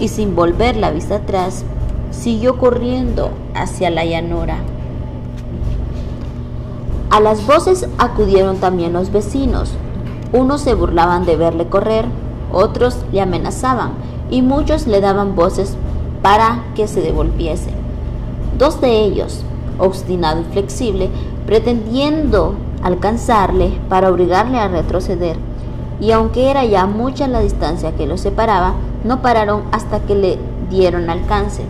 Y 0.00 0.08
sin 0.08 0.34
volver 0.34 0.76
la 0.76 0.90
vista 0.90 1.16
atrás, 1.16 1.64
siguió 2.10 2.58
corriendo 2.58 3.30
hacia 3.54 3.90
la 3.90 4.04
llanura. 4.04 4.58
A 7.10 7.20
las 7.20 7.46
voces 7.46 7.88
acudieron 7.98 8.56
también 8.58 8.92
los 8.92 9.10
vecinos. 9.10 9.72
Unos 10.32 10.62
se 10.62 10.74
burlaban 10.74 11.26
de 11.26 11.36
verle 11.36 11.66
correr, 11.66 12.06
otros 12.52 12.98
le 13.12 13.20
amenazaban 13.20 13.92
y 14.30 14.42
muchos 14.42 14.86
le 14.86 15.00
daban 15.00 15.34
voces 15.34 15.76
para 16.22 16.64
que 16.74 16.88
se 16.88 17.00
devolviese. 17.00 17.70
Dos 18.58 18.80
de 18.80 19.04
ellos, 19.04 19.42
obstinado 19.78 20.40
y 20.40 20.44
flexible, 20.52 21.10
pretendiendo 21.46 22.54
alcanzarle 22.82 23.78
para 23.88 24.10
obligarle 24.10 24.58
a 24.58 24.68
retroceder, 24.68 25.36
y 26.00 26.10
aunque 26.10 26.50
era 26.50 26.64
ya 26.64 26.86
mucha 26.86 27.26
la 27.28 27.40
distancia 27.40 27.92
que 27.92 28.06
los 28.06 28.20
separaba, 28.20 28.74
no 29.04 29.22
pararon 29.22 29.62
hasta 29.72 30.00
que 30.00 30.14
le 30.14 30.38
dieron 30.68 31.08
alcance. 31.08 31.62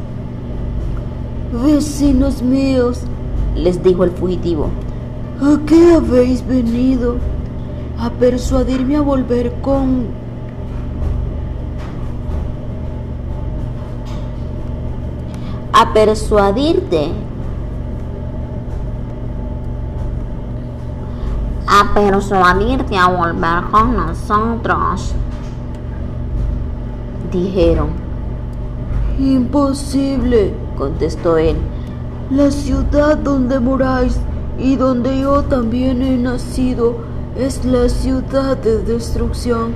Vecinos 1.52 2.42
míos, 2.42 3.02
les 3.54 3.82
dijo 3.82 4.04
el 4.04 4.10
fugitivo, 4.10 4.68
¿a 5.40 5.58
qué 5.66 5.94
habéis 5.94 6.46
venido? 6.46 7.16
A 7.98 8.10
persuadirme 8.10 8.96
a 8.96 9.00
volver 9.00 9.52
con 9.60 10.06
a 15.72 15.92
persuadirte, 15.92 17.10
a 21.66 21.92
persuadirte 21.94 22.96
a 22.96 23.08
volver 23.08 23.64
con 23.70 23.96
nosotros. 23.96 25.14
Dijeron. 27.30 27.88
Imposible, 29.18 30.54
contestó 30.76 31.38
él. 31.38 31.56
La 32.30 32.50
ciudad 32.50 33.16
donde 33.16 33.58
moráis 33.60 34.18
y 34.58 34.76
donde 34.76 35.20
yo 35.20 35.42
también 35.42 36.02
he 36.02 36.16
nacido 36.16 36.96
es 37.38 37.64
la 37.64 37.88
ciudad 37.88 38.56
de 38.56 38.82
destrucción. 38.82 39.74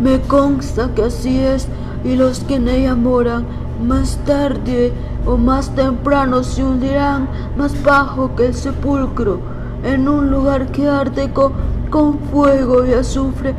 Me 0.00 0.20
consta 0.20 0.90
que 0.94 1.04
así 1.04 1.38
es 1.38 1.68
y 2.04 2.16
los 2.16 2.40
que 2.40 2.56
en 2.56 2.68
ella 2.68 2.94
moran 2.94 3.46
más 3.82 4.18
tarde 4.26 4.92
o 5.26 5.36
más 5.36 5.74
temprano 5.74 6.42
se 6.42 6.62
hundirán 6.62 7.28
más 7.56 7.80
bajo 7.82 8.34
que 8.36 8.46
el 8.46 8.54
sepulcro, 8.54 9.40
en 9.84 10.08
un 10.08 10.30
lugar 10.30 10.72
que 10.72 10.88
arde 10.88 11.30
con, 11.32 12.18
fuego 12.32 12.84
y 12.84 12.94
azufre. 12.94 13.54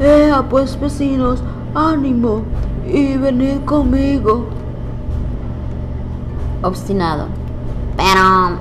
Ea 0.00 0.44
pues 0.48 0.78
vecinos, 0.80 1.42
ánimo 1.74 2.42
y 2.86 3.16
venid 3.16 3.64
conmigo. 3.64 4.46
Obstinado. 6.62 7.26
Pero, 7.96 8.58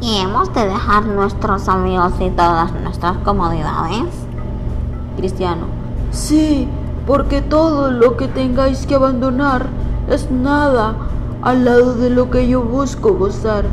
¿y 0.00 0.18
hemos 0.18 0.52
de 0.54 0.66
dejar 0.66 1.06
nuestros 1.06 1.68
amigos 1.68 2.12
y 2.20 2.30
todas 2.30 2.72
nuestras 2.80 3.16
comodidades? 3.18 4.06
Cristiano. 5.16 5.66
Sí, 6.10 6.68
porque 7.06 7.40
todo 7.40 7.90
lo 7.90 8.16
que 8.16 8.28
tengáis 8.28 8.86
que 8.86 8.94
abandonar 8.94 9.66
es 10.08 10.30
nada 10.30 10.94
al 11.42 11.64
lado 11.64 11.94
de 11.94 12.10
lo 12.10 12.30
que 12.30 12.48
yo 12.48 12.62
busco 12.62 13.14
gozar. 13.14 13.64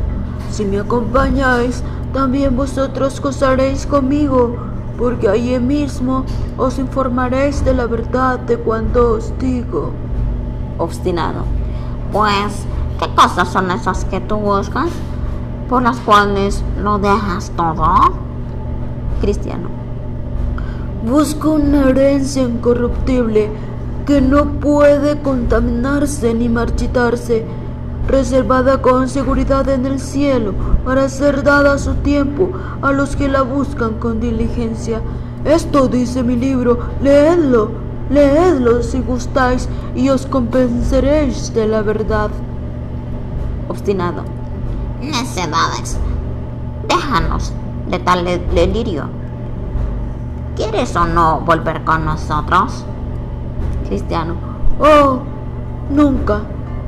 Si 0.50 0.64
me 0.64 0.78
acompañáis, 0.78 1.82
también 2.16 2.56
vosotros 2.56 3.20
gozaréis 3.20 3.84
conmigo, 3.84 4.56
porque 4.96 5.28
allí 5.28 5.58
mismo 5.58 6.24
os 6.56 6.78
informaréis 6.78 7.62
de 7.62 7.74
la 7.74 7.86
verdad 7.86 8.38
de 8.38 8.56
cuanto 8.56 9.12
os 9.12 9.38
digo. 9.38 9.90
Obstinado. 10.78 11.44
Pues, 12.12 12.64
¿qué 12.98 13.14
cosas 13.14 13.48
son 13.48 13.70
esas 13.70 14.06
que 14.06 14.18
tú 14.20 14.36
buscas? 14.36 14.88
Por 15.68 15.82
las 15.82 15.98
cuales 15.98 16.64
lo 16.82 16.98
dejas 16.98 17.52
todo. 17.54 17.84
Cristiano. 19.20 19.68
Busco 21.06 21.50
una 21.50 21.90
herencia 21.90 22.44
incorruptible 22.44 23.50
que 24.06 24.22
no 24.22 24.52
puede 24.52 25.20
contaminarse 25.20 26.32
ni 26.32 26.48
marchitarse, 26.48 27.44
reservada 28.06 28.80
con 28.80 29.08
seguridad 29.08 29.68
en 29.68 29.86
el 29.86 30.00
cielo 30.00 30.54
para 30.84 31.08
ser 31.08 31.42
dada 31.42 31.74
a 31.74 31.78
su 31.78 31.94
tiempo 31.96 32.50
a 32.82 32.92
los 32.92 33.16
que 33.16 33.28
la 33.28 33.42
buscan 33.42 33.94
con 33.94 34.20
diligencia. 34.20 35.00
Esto 35.44 35.88
dice 35.88 36.22
mi 36.22 36.36
libro, 36.36 36.78
leedlo, 37.02 37.70
leedlo 38.10 38.82
si 38.82 39.00
gustáis 39.00 39.68
y 39.94 40.08
os 40.08 40.26
compensaréis 40.26 41.52
de 41.54 41.66
la 41.68 41.82
verdad. 41.82 42.30
Obstinado. 43.68 44.22
Necedades. 45.00 45.98
Déjanos 46.88 47.52
de 47.90 47.98
tal 47.98 48.24
delirio. 48.54 49.04
¿Quieres 50.56 50.96
o 50.96 51.04
no 51.04 51.40
volver 51.40 51.84
con 51.84 52.04
nosotros? 52.04 52.84
Cristiano. 53.88 54.34
Oh, 54.80 55.20
nunca, 55.90 56.40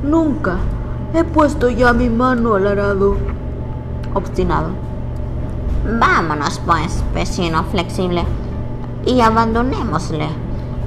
nunca. 0.03 0.57
He 1.15 1.25
puesto 1.25 1.71
ya 1.71 1.93
mi 1.93 2.11
mano 2.11 2.55
al 2.55 2.67
arado. 2.67 3.17
Obstinado. 4.15 4.69
Vámonos 5.99 6.61
pues, 6.67 7.03
vecino 7.15 7.65
flexible, 7.65 8.25
y 9.07 9.21
abandonémosle. 9.21 10.29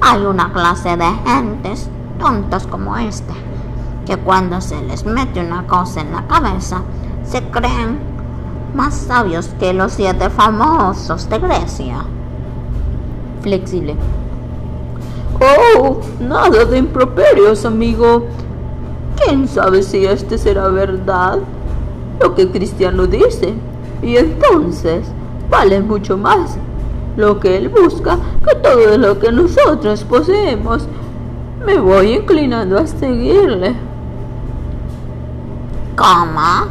Hay 0.00 0.24
una 0.24 0.52
clase 0.52 0.96
de 0.96 1.10
gentes 1.26 1.88
tontas 2.20 2.66
como 2.68 2.96
este, 2.96 3.32
que 4.06 4.16
cuando 4.16 4.60
se 4.60 4.80
les 4.82 5.04
mete 5.04 5.40
una 5.40 5.66
cosa 5.66 6.02
en 6.02 6.12
la 6.12 6.26
cabeza, 6.28 6.82
se 7.24 7.42
creen 7.50 7.98
más 8.74 8.94
sabios 8.94 9.48
que 9.58 9.72
los 9.72 9.92
siete 9.92 10.30
famosos 10.30 11.28
de 11.28 11.38
Grecia. 11.38 12.04
Flexible. 13.42 13.96
Oh, 15.40 16.00
nada 16.20 16.64
de 16.64 16.78
improperios, 16.78 17.64
amigo. 17.64 18.26
¿Quién 19.32 19.48
sabe 19.48 19.82
si 19.82 20.04
este 20.04 20.36
será 20.36 20.68
verdad? 20.68 21.38
Lo 22.20 22.34
que 22.34 22.50
Cristiano 22.50 23.06
dice. 23.06 23.54
Y 24.02 24.18
entonces 24.18 25.06
vale 25.48 25.80
mucho 25.80 26.18
más 26.18 26.58
lo 27.16 27.40
que 27.40 27.56
él 27.56 27.70
busca 27.70 28.18
que 28.46 28.54
todo 28.56 28.98
lo 28.98 29.18
que 29.18 29.32
nosotros 29.32 30.04
poseemos. 30.04 30.86
Me 31.64 31.80
voy 31.80 32.12
inclinando 32.12 32.76
a 32.76 32.86
seguirle. 32.86 33.74
¿Cómo? 35.96 36.66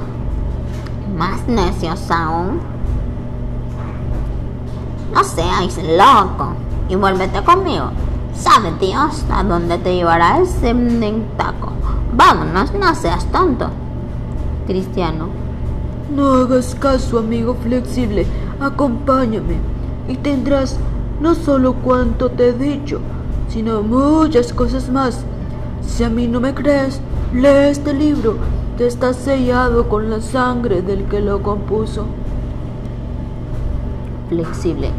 ¿Más 1.18 1.48
necios 1.48 2.12
aún? 2.12 2.60
No 5.12 5.24
seáis 5.24 5.80
loco 5.98 6.54
y 6.90 6.96
vuélvete 6.96 7.42
conmigo. 7.44 7.90
Sabe 8.36 8.74
Dios 8.80 9.26
a 9.32 9.44
dónde 9.44 9.78
te 9.78 9.96
llevará 9.96 10.40
ese 10.40 10.74
taco. 11.38 11.72
Vámonos, 12.14 12.74
no 12.74 12.94
seas 12.96 13.26
tonto. 13.32 13.70
Cristiano. 14.68 15.28
No 16.16 16.34
hagas 16.34 16.76
caso, 16.76 17.20
amigo 17.20 17.56
flexible. 17.56 18.26
Acompáñame 18.60 19.56
y 20.08 20.16
tendrás 20.18 20.78
no 21.22 21.36
solo 21.36 21.74
cuanto 21.74 22.30
te 22.32 22.50
he 22.50 22.54
dicho, 22.54 23.00
sino 23.48 23.82
muchas 23.82 24.54
cosas 24.54 24.90
más. 24.90 25.24
Si 25.82 26.04
a 26.04 26.10
mí 26.10 26.28
no 26.28 26.40
me 26.40 26.54
crees, 26.54 27.00
lee 27.34 27.70
este 27.70 27.94
libro 27.94 28.36
que 28.78 28.88
está 28.88 29.14
sellado 29.14 29.88
con 29.88 30.10
la 30.10 30.22
sangre 30.22 30.82
del 30.82 31.06
que 31.06 31.22
lo 31.22 31.42
compuso. 31.42 32.06
Flexible. 34.30 34.92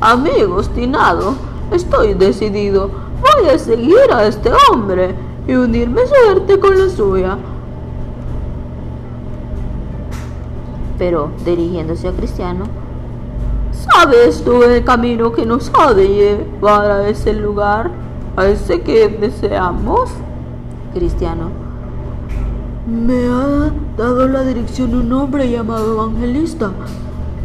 Amigo 0.00 0.56
obstinado, 0.56 1.34
Estoy 1.72 2.14
decidido. 2.14 2.90
Voy 3.20 3.50
a 3.50 3.58
seguir 3.58 4.12
a 4.12 4.26
este 4.26 4.50
hombre 4.70 5.14
y 5.46 5.54
unirme 5.54 6.02
suerte 6.06 6.58
con 6.58 6.78
la 6.78 6.88
suya. 6.88 7.38
Pero 10.98 11.30
dirigiéndose 11.44 12.08
a 12.08 12.12
Cristiano, 12.12 12.64
¿Sabes 13.90 14.44
tú 14.44 14.62
el 14.62 14.84
camino 14.84 15.32
que 15.32 15.44
nos 15.44 15.72
ha 15.74 15.92
de 15.92 16.06
llevar 16.06 16.90
a 16.90 17.08
ese 17.08 17.32
lugar, 17.32 17.90
a 18.36 18.46
ese 18.46 18.80
que 18.82 19.08
deseamos? 19.08 20.10
Cristiano. 20.94 21.50
Me 22.86 23.26
ha 23.26 23.72
dado 23.96 24.28
la 24.28 24.42
dirección 24.42 24.94
un 24.94 25.12
hombre 25.12 25.50
llamado 25.50 25.94
evangelista. 25.94 26.70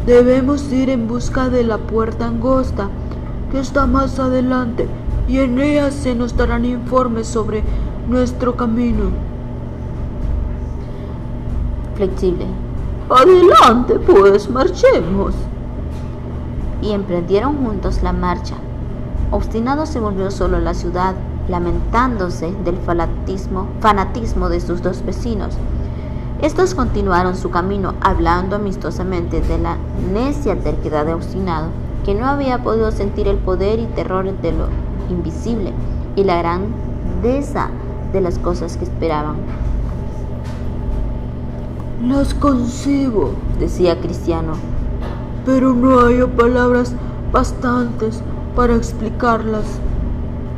Debemos 0.06 0.72
ir 0.72 0.90
en 0.90 1.08
busca 1.08 1.50
de 1.50 1.64
la 1.64 1.78
puerta 1.78 2.28
angosta 2.28 2.90
está 3.60 3.86
más 3.86 4.20
adelante 4.20 4.88
y 5.28 5.40
en 5.40 5.60
ella 5.60 5.92
se 5.92 6.16
nos 6.16 6.36
darán 6.36 6.66
informes 6.66 7.28
sobre 7.28 7.64
nuestro 8.08 8.56
camino. 8.56 9.12
Flexible. 11.96 12.46
Adelante, 13.10 14.00
pues, 14.00 14.50
marchemos 14.50 15.34
y 16.82 16.92
emprendieron 16.92 17.58
juntos 17.58 18.04
la 18.04 18.14
marcha. 18.14 18.56
Obstinado 19.32 19.86
se 19.86 20.00
volvió 20.00 20.32
solo 20.32 20.58
a 20.58 20.62
la 20.62 20.74
ciudad, 20.74 21.16
lamentándose 21.50 22.54
del 22.64 22.78
fanatismo, 22.78 23.68
fanatismo 23.80 24.50
de 24.50 24.60
sus 24.60 24.82
dos 24.82 25.04
vecinos. 25.04 25.58
Estos 26.42 26.76
continuaron 26.76 27.36
su 27.36 27.50
camino 27.50 27.96
hablando 28.00 28.58
amistosamente 28.58 29.42
de 29.42 29.58
la 29.58 29.78
necia 30.14 30.60
terquedad 30.60 31.06
de 31.06 31.14
Obstinado, 31.14 31.70
que 32.08 32.16
no 32.16 32.26
había 32.26 32.64
podido 32.64 32.90
sentir 32.92 33.28
el 33.28 33.36
poder 33.36 33.80
y 33.80 33.86
terror 33.88 34.32
de 34.42 34.54
lo 34.54 34.68
invisible 35.10 35.74
y 36.16 36.24
la 36.24 36.38
grandeza 36.38 37.70
de 38.14 38.22
las 38.22 38.40
cosas 38.40 38.78
que 38.78 38.86
esperaban. 38.86 39.36
Las 42.02 42.34
concibo, 42.34 43.32
decía 43.60 44.00
Cristiano, 44.00 44.54
pero 45.46 45.74
no 45.74 46.06
hay 46.06 46.24
palabras 46.38 46.96
bastantes 47.34 48.24
para 48.56 48.78
explicarlas. 48.78 49.66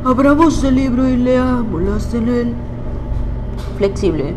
Abramos 0.04 0.62
el 0.62 0.76
libro 0.76 1.08
y 1.08 1.16
leámoslas 1.16 2.14
en 2.14 2.28
él. 2.28 2.54
Flexible. 3.76 4.34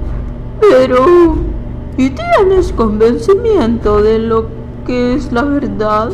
Pero, 0.59 1.35
¿y 1.95 2.09
tienes 2.09 2.73
convencimiento 2.73 4.01
de 4.01 4.17
lo 4.17 4.47
que 4.87 5.13
es 5.13 5.31
la 5.31 5.43
verdad? 5.43 6.09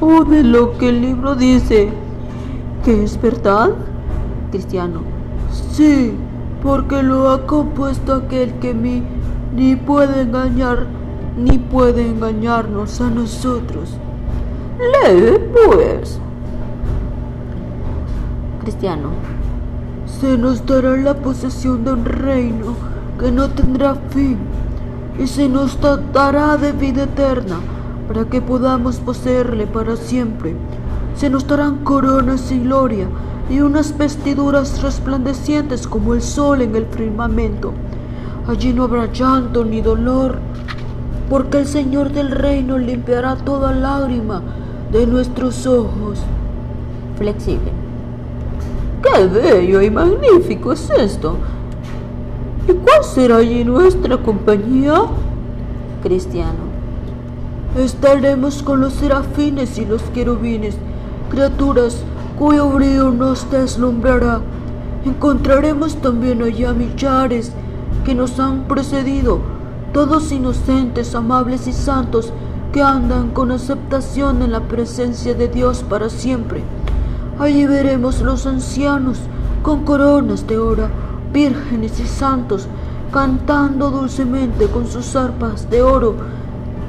¿O 0.00 0.24
de 0.24 0.42
lo 0.42 0.78
que 0.78 0.88
el 0.88 1.02
libro 1.02 1.34
dice 1.34 1.90
que 2.84 3.04
es 3.04 3.20
verdad? 3.20 3.70
Cristiano. 4.50 5.02
Sí, 5.72 6.14
porque 6.62 7.02
lo 7.02 7.30
ha 7.30 7.46
compuesto 7.46 8.14
aquel 8.14 8.54
que 8.54 8.72
mí 8.72 9.02
ni 9.54 9.76
puede 9.76 10.22
engañar 10.22 10.86
ni 11.36 11.58
puede 11.58 12.08
engañarnos 12.08 12.98
a 13.02 13.10
nosotros. 13.10 13.98
Lee, 14.78 15.38
pues. 15.52 16.18
Cristiano. 18.62 19.10
Se 20.06 20.38
nos 20.38 20.64
dará 20.64 20.96
la 20.96 21.14
posesión 21.14 21.84
de 21.84 21.92
un 21.92 22.04
reino 22.06 22.74
que 23.18 23.30
no 23.30 23.50
tendrá 23.50 23.96
fin 24.08 24.38
y 25.18 25.26
se 25.26 25.46
nos 25.46 25.78
dará 26.12 26.56
de 26.56 26.72
vida 26.72 27.02
eterna 27.02 27.56
para 28.10 28.24
que 28.24 28.40
podamos 28.40 28.96
poseerle 28.96 29.68
para 29.68 29.94
siempre. 29.94 30.56
Se 31.14 31.30
nos 31.30 31.46
darán 31.46 31.84
coronas 31.84 32.50
y 32.50 32.58
gloria 32.58 33.06
y 33.48 33.60
unas 33.60 33.96
vestiduras 33.96 34.82
resplandecientes 34.82 35.86
como 35.86 36.14
el 36.14 36.20
sol 36.20 36.60
en 36.60 36.74
el 36.74 36.86
firmamento. 36.86 37.72
Allí 38.48 38.72
no 38.72 38.82
habrá 38.82 39.12
llanto 39.12 39.64
ni 39.64 39.80
dolor 39.80 40.40
porque 41.28 41.58
el 41.58 41.66
Señor 41.66 42.10
del 42.10 42.32
reino 42.32 42.78
limpiará 42.78 43.36
toda 43.36 43.70
lágrima 43.70 44.42
de 44.90 45.06
nuestros 45.06 45.64
ojos. 45.68 46.18
Flexible. 47.16 47.70
¡Qué 49.04 49.24
bello 49.24 49.82
y 49.82 49.88
magnífico 49.88 50.72
es 50.72 50.90
esto! 50.90 51.36
¿Y 52.66 52.72
cuál 52.72 53.04
será 53.04 53.36
allí 53.36 53.62
nuestra 53.62 54.16
compañía? 54.16 55.00
Cristiano. 56.02 56.69
Estaremos 57.76 58.64
con 58.64 58.80
los 58.80 58.94
serafines 58.94 59.78
y 59.78 59.84
los 59.84 60.02
querubines, 60.14 60.76
criaturas 61.30 62.02
cuyo 62.36 62.68
brillo 62.68 63.10
nos 63.12 63.48
deslumbrará. 63.48 64.40
Encontraremos 65.04 65.94
también 65.96 66.42
allá 66.42 66.72
millares 66.72 67.52
que 68.04 68.14
nos 68.14 68.40
han 68.40 68.64
precedido 68.64 69.40
todos 69.92 70.32
inocentes, 70.32 71.14
amables 71.14 71.68
y 71.68 71.72
santos 71.72 72.32
que 72.72 72.82
andan 72.82 73.30
con 73.30 73.52
aceptación 73.52 74.42
en 74.42 74.52
la 74.52 74.60
presencia 74.60 75.34
de 75.34 75.46
Dios 75.46 75.84
para 75.88 76.08
siempre. 76.08 76.62
Allí 77.38 77.66
veremos 77.66 78.20
los 78.20 78.46
ancianos 78.46 79.18
con 79.62 79.84
coronas 79.84 80.46
de 80.46 80.58
oro, 80.58 80.88
vírgenes 81.32 82.00
y 82.00 82.06
santos, 82.06 82.66
cantando 83.12 83.90
dulcemente 83.90 84.66
con 84.66 84.86
sus 84.86 85.14
arpas 85.14 85.70
de 85.70 85.82
oro, 85.82 86.16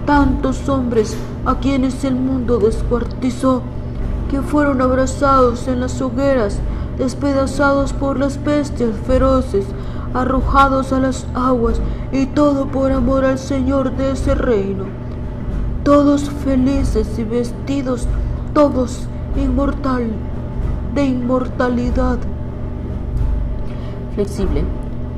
tantos 0.05 0.67
hombres 0.69 1.15
a 1.45 1.55
quienes 1.55 2.03
el 2.03 2.15
mundo 2.15 2.59
descuartizó, 2.59 3.61
que 4.29 4.41
fueron 4.41 4.81
abrazados 4.81 5.67
en 5.67 5.79
las 5.81 6.01
hogueras, 6.01 6.59
despedazados 6.97 7.93
por 7.93 8.19
las 8.19 8.43
bestias 8.43 8.91
feroces, 9.05 9.65
arrojados 10.13 10.93
a 10.93 10.99
las 10.99 11.25
aguas, 11.33 11.79
y 12.11 12.25
todo 12.27 12.67
por 12.67 12.91
amor 12.91 13.25
al 13.25 13.39
Señor 13.39 13.95
de 13.95 14.11
ese 14.11 14.35
reino. 14.35 14.85
Todos 15.83 16.29
felices 16.29 17.07
y 17.17 17.23
vestidos, 17.23 18.07
todos 18.53 19.07
inmortal, 19.35 20.11
de 20.93 21.05
inmortalidad. 21.05 22.17
Flexible. 24.15 24.63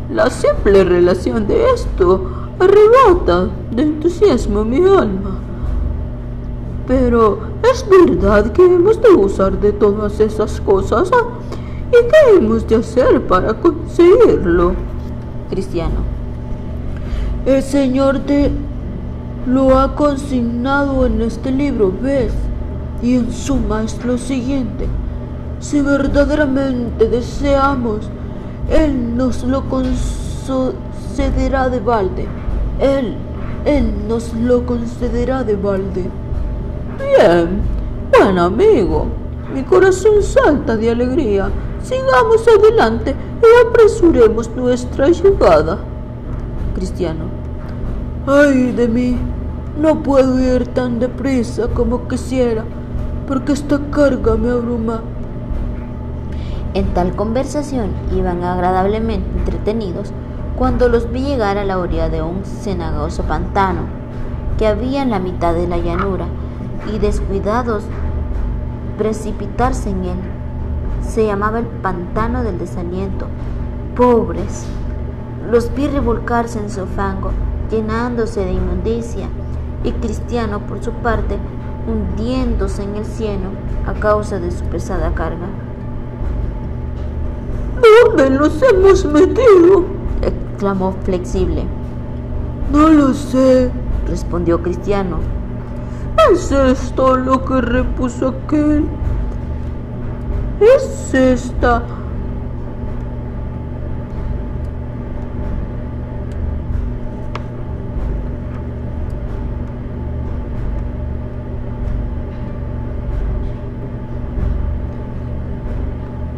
La 0.10 0.30
simple 0.30 0.84
relación 0.84 1.48
de 1.48 1.72
esto 1.72 2.33
arrebata 2.60 3.50
de 3.72 3.84
entusiasmo 3.84 4.63
mi 4.63 4.78
alma. 4.78 5.39
Pero 6.88 7.39
es 7.72 7.86
verdad 7.88 8.52
que 8.52 8.66
hemos 8.66 9.02
de 9.02 9.10
usar 9.10 9.60
de 9.60 9.72
todas 9.72 10.20
esas 10.20 10.60
cosas. 10.62 11.12
¿ah? 11.13 11.26
¿Y 11.89 12.08
qué 12.08 12.38
hemos 12.38 12.68
de 12.68 12.76
hacer 12.76 13.26
para 13.28 13.54
conseguirlo? 13.54 14.74
Cristiano. 15.50 16.02
El 17.46 17.62
Señor 17.62 18.20
te 18.20 18.52
lo 19.48 19.78
ha 19.78 19.96
consignado 19.96 21.06
en 21.06 21.22
este 21.22 21.52
libro, 21.52 21.92
¿ves? 22.02 22.34
Y 23.02 23.16
en 23.16 23.32
suma 23.32 23.84
es 23.84 24.04
lo 24.06 24.18
siguiente. 24.18 24.88
Si 25.60 25.82
verdaderamente 25.82 27.08
deseamos, 27.08 28.10
Él 28.70 29.16
nos 29.16 29.44
lo 29.44 29.63
concederá 29.70 31.70
de 31.70 31.80
balde. 31.80 32.28
Él, 32.80 33.16
Él 33.66 33.94
nos 34.08 34.34
lo 34.34 34.66
concederá 34.66 35.44
de 35.44 35.56
balde. 35.56 36.10
Bien, 36.98 37.62
buen 38.12 38.38
amigo. 38.38 39.08
Mi 39.54 39.64
corazón 39.64 40.24
salta 40.24 40.76
de 40.76 40.90
alegría 40.90 41.52
Sigamos 41.84 42.48
adelante 42.48 43.14
y 43.42 43.68
apresuremos 43.68 44.50
nuestra 44.56 45.10
llegada. 45.10 45.80
Cristiano. 46.76 47.26
Ay 48.26 48.72
de 48.72 48.88
mí, 48.88 49.18
no 49.78 50.02
puedo 50.02 50.40
ir 50.40 50.66
tan 50.68 51.00
deprisa 51.00 51.68
como 51.74 52.08
quisiera, 52.08 52.64
porque 53.28 53.52
esta 53.52 53.82
carga 53.92 54.38
me 54.38 54.50
abruma. 54.50 55.02
En 56.74 56.94
tal 56.94 57.18
conversación 57.18 57.90
iban 58.16 58.46
agradablemente 58.46 59.28
entretenidos 59.40 60.14
cuando 60.58 60.89
los 60.89 61.12
vi 61.12 61.22
llegar 61.22 61.58
a 61.58 61.66
la 61.66 61.80
orilla 61.80 62.10
de 62.10 62.22
un 62.22 62.46
cenagoso 62.46 63.24
pantano 63.24 63.82
que 64.58 64.68
había 64.68 65.02
en 65.02 65.10
la 65.10 65.20
mitad 65.20 65.54
de 65.54 65.68
la 65.68 65.78
llanura 65.78 66.26
y 66.93 66.99
descuidados 66.99 67.84
precipitarse 68.97 69.89
en 69.89 70.04
él 70.06 70.18
se 71.08 71.26
llamaba 71.26 71.60
el 71.60 71.66
pantano 71.66 72.43
del 72.43 72.58
desaliento. 72.58 73.28
Pobres, 73.95 74.66
los 75.51 75.74
vi 75.76 75.88
revolcarse 75.88 76.60
en 76.60 76.70
su 76.70 76.86
fango, 76.86 77.32
llenándose 77.70 78.45
de 78.45 78.54
inmundicia, 78.54 79.28
y 79.84 79.91
Cristiano, 79.91 80.60
por 80.62 80.84
su 80.84 80.91
parte, 80.91 81.38
hundiéndose 81.88 82.84
en 82.84 82.95
el 82.95 83.06
cieno 83.06 83.49
a 83.86 83.93
causa 83.93 84.39
de 84.39 84.51
su 84.51 84.64
pesada 84.66 85.14
carga. 85.14 85.47
¿Dónde 88.06 88.30
nos 88.30 88.62
hemos 88.64 89.06
metido? 89.06 89.93
exclamó 90.64 90.93
Flexible. 91.03 91.66
No 92.72 92.88
lo 92.88 93.14
sé, 93.14 93.70
respondió 94.07 94.64
Cristiano. 94.64 95.18
¿Es 96.32 96.53
esto 96.53 97.18
lo 97.18 97.43
que 97.43 97.59
repuso 97.59 98.30
aquel? 98.30 98.86
¿Es 100.61 101.14
esta? 101.14 101.84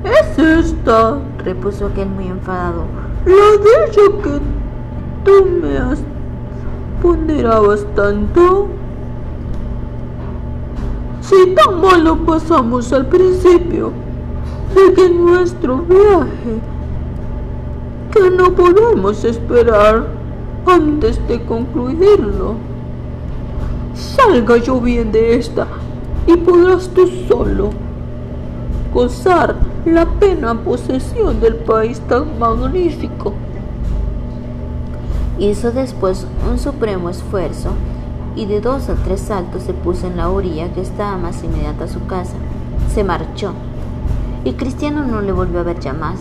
¿Es 0.03 0.39
esta? 0.39 1.19
repuso 1.43 1.85
aquel 1.85 2.09
muy 2.09 2.27
enfadado 2.27 3.04
la 3.25 3.57
dicha 3.57 4.01
que 4.23 4.39
tú 5.23 5.45
me 5.61 5.77
has 5.77 5.99
ponderabas 7.01 7.85
tanto. 7.95 8.67
Si 11.21 11.53
tan 11.55 11.81
mal 11.81 12.03
lo 12.03 12.17
pasamos 12.25 12.91
al 12.93 13.05
principio 13.07 13.91
de 14.75 15.09
nuestro 15.09 15.77
viaje, 15.77 16.59
que 18.11 18.29
no 18.29 18.51
podemos 18.53 19.23
esperar 19.23 20.07
antes 20.65 21.19
de 21.27 21.43
concluirlo. 21.45 22.55
Salga 23.93 24.57
yo 24.57 24.81
bien 24.81 25.11
de 25.11 25.35
esta 25.35 25.67
y 26.27 26.35
podrás 26.35 26.89
tú 26.89 27.07
solo 27.27 27.69
gozar 28.93 29.55
la 29.85 30.07
pena 30.07 30.55
posesión 30.55 31.39
del 31.39 31.57
país 31.57 31.99
tan 32.01 32.39
magnífico. 32.39 33.33
Hizo 35.37 35.71
después 35.71 36.25
un 36.49 36.57
supremo 36.57 37.09
esfuerzo 37.09 37.69
y 38.35 38.47
de 38.47 38.61
dos 38.61 38.89
a 38.89 38.95
tres 38.95 39.21
saltos 39.21 39.61
se 39.61 39.73
puso 39.73 40.07
en 40.07 40.17
la 40.17 40.29
orilla 40.29 40.73
que 40.73 40.81
estaba 40.81 41.17
más 41.17 41.43
inmediata 41.43 41.83
a 41.83 41.87
su 41.87 42.03
casa. 42.07 42.33
Se 42.95 43.03
marchó 43.03 43.53
y 44.43 44.53
Cristiano 44.53 45.05
no 45.05 45.21
le 45.21 45.31
volvió 45.31 45.59
a 45.59 45.63
ver 45.63 45.79
ya 45.79 45.93
más. 45.93 46.19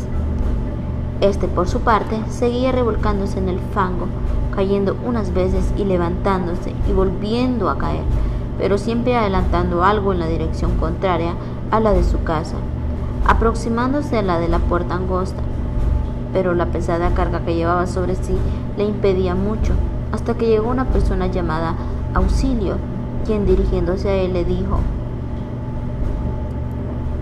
Este, 1.23 1.49
por 1.49 1.67
su 1.67 1.81
parte, 1.81 2.21
seguía 2.29 2.71
revolcándose 2.71 3.39
en 3.39 3.49
el 3.49 3.61
fango, 3.73 4.09
cayendo 4.55 4.95
unas 5.07 5.33
veces 5.33 5.73
y 5.79 5.85
levantándose 5.85 6.75
y 6.87 6.93
volviendo 6.93 7.71
a 7.71 7.79
caer, 7.79 8.05
pero 8.59 8.77
siempre 8.77 9.17
adelantando 9.17 9.85
algo 9.85 10.13
en 10.13 10.19
la 10.19 10.27
dirección 10.27 10.77
contraria 10.77 11.33
a 11.71 11.81
la 11.81 11.95
de 11.95 12.05
su 12.05 12.23
casa, 12.25 12.57
aproximándose 13.27 14.19
a 14.19 14.23
la 14.23 14.39
de 14.39 14.49
la 14.49 14.59
puerta 14.59 14.95
angosta. 14.95 15.43
Pero 16.33 16.55
la 16.55 16.67
pesada 16.67 17.11
carga 17.15 17.41
que 17.41 17.55
llevaba 17.55 17.87
sobre 17.87 18.17
sí 18.17 18.37
le 18.77 18.85
impedía 18.85 19.35
mucho, 19.35 19.73
hasta 20.13 20.35
que 20.35 20.47
llegó 20.47 20.69
una 20.69 20.87
persona 20.87 21.29
llamada 21.29 21.75
Auxilio, 22.15 22.77
quien 23.25 23.47
dirigiéndose 23.47 24.09
a 24.09 24.15
él 24.15 24.33
le 24.33 24.45
dijo, 24.45 24.81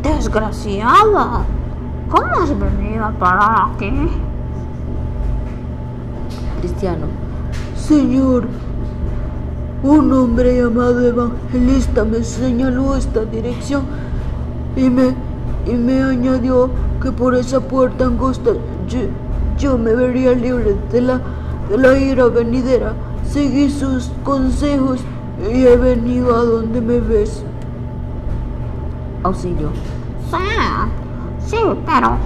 Desgraciada, 0.02 1.44
¿cómo 2.10 2.26
has 2.42 2.58
venido 2.58 3.04
a 3.04 3.10
parar 3.12 3.70
aquí? 3.74 4.10
Cristiano, 6.60 7.06
Señor, 7.76 8.46
un 9.82 10.12
hombre 10.12 10.56
llamado 10.56 11.06
evangelista 11.06 12.04
me 12.04 12.22
señaló 12.22 12.96
esta 12.96 13.24
dirección 13.24 13.82
y 14.76 14.88
me, 14.88 15.14
y 15.66 15.72
me 15.72 16.02
añadió 16.02 16.70
que 17.00 17.12
por 17.12 17.34
esa 17.34 17.60
puerta 17.60 18.06
angosta 18.06 18.52
yo, 18.88 19.00
yo 19.58 19.78
me 19.78 19.94
vería 19.94 20.32
libre 20.32 20.76
de 20.90 21.00
la, 21.00 21.20
de 21.68 21.78
la 21.78 21.98
ira 21.98 22.26
venidera. 22.26 22.94
Seguí 23.24 23.70
sus 23.70 24.10
consejos 24.24 25.00
y 25.52 25.64
he 25.64 25.76
venido 25.76 26.34
a 26.34 26.44
donde 26.44 26.80
me 26.80 26.98
ves. 27.00 27.44
auxilio. 29.22 29.70
Sí, 30.30 31.46
sí, 31.46 31.56
pero 31.86 32.16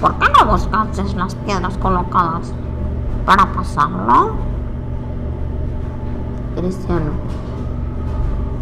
¿por 0.00 0.18
qué 0.18 0.26
no 0.38 0.50
buscaste 0.50 1.02
las 1.16 1.34
piedras 1.36 1.76
colocadas 1.78 2.52
para 3.24 3.52
pasarlo? 3.52 4.32
Cristiano, 6.56 7.10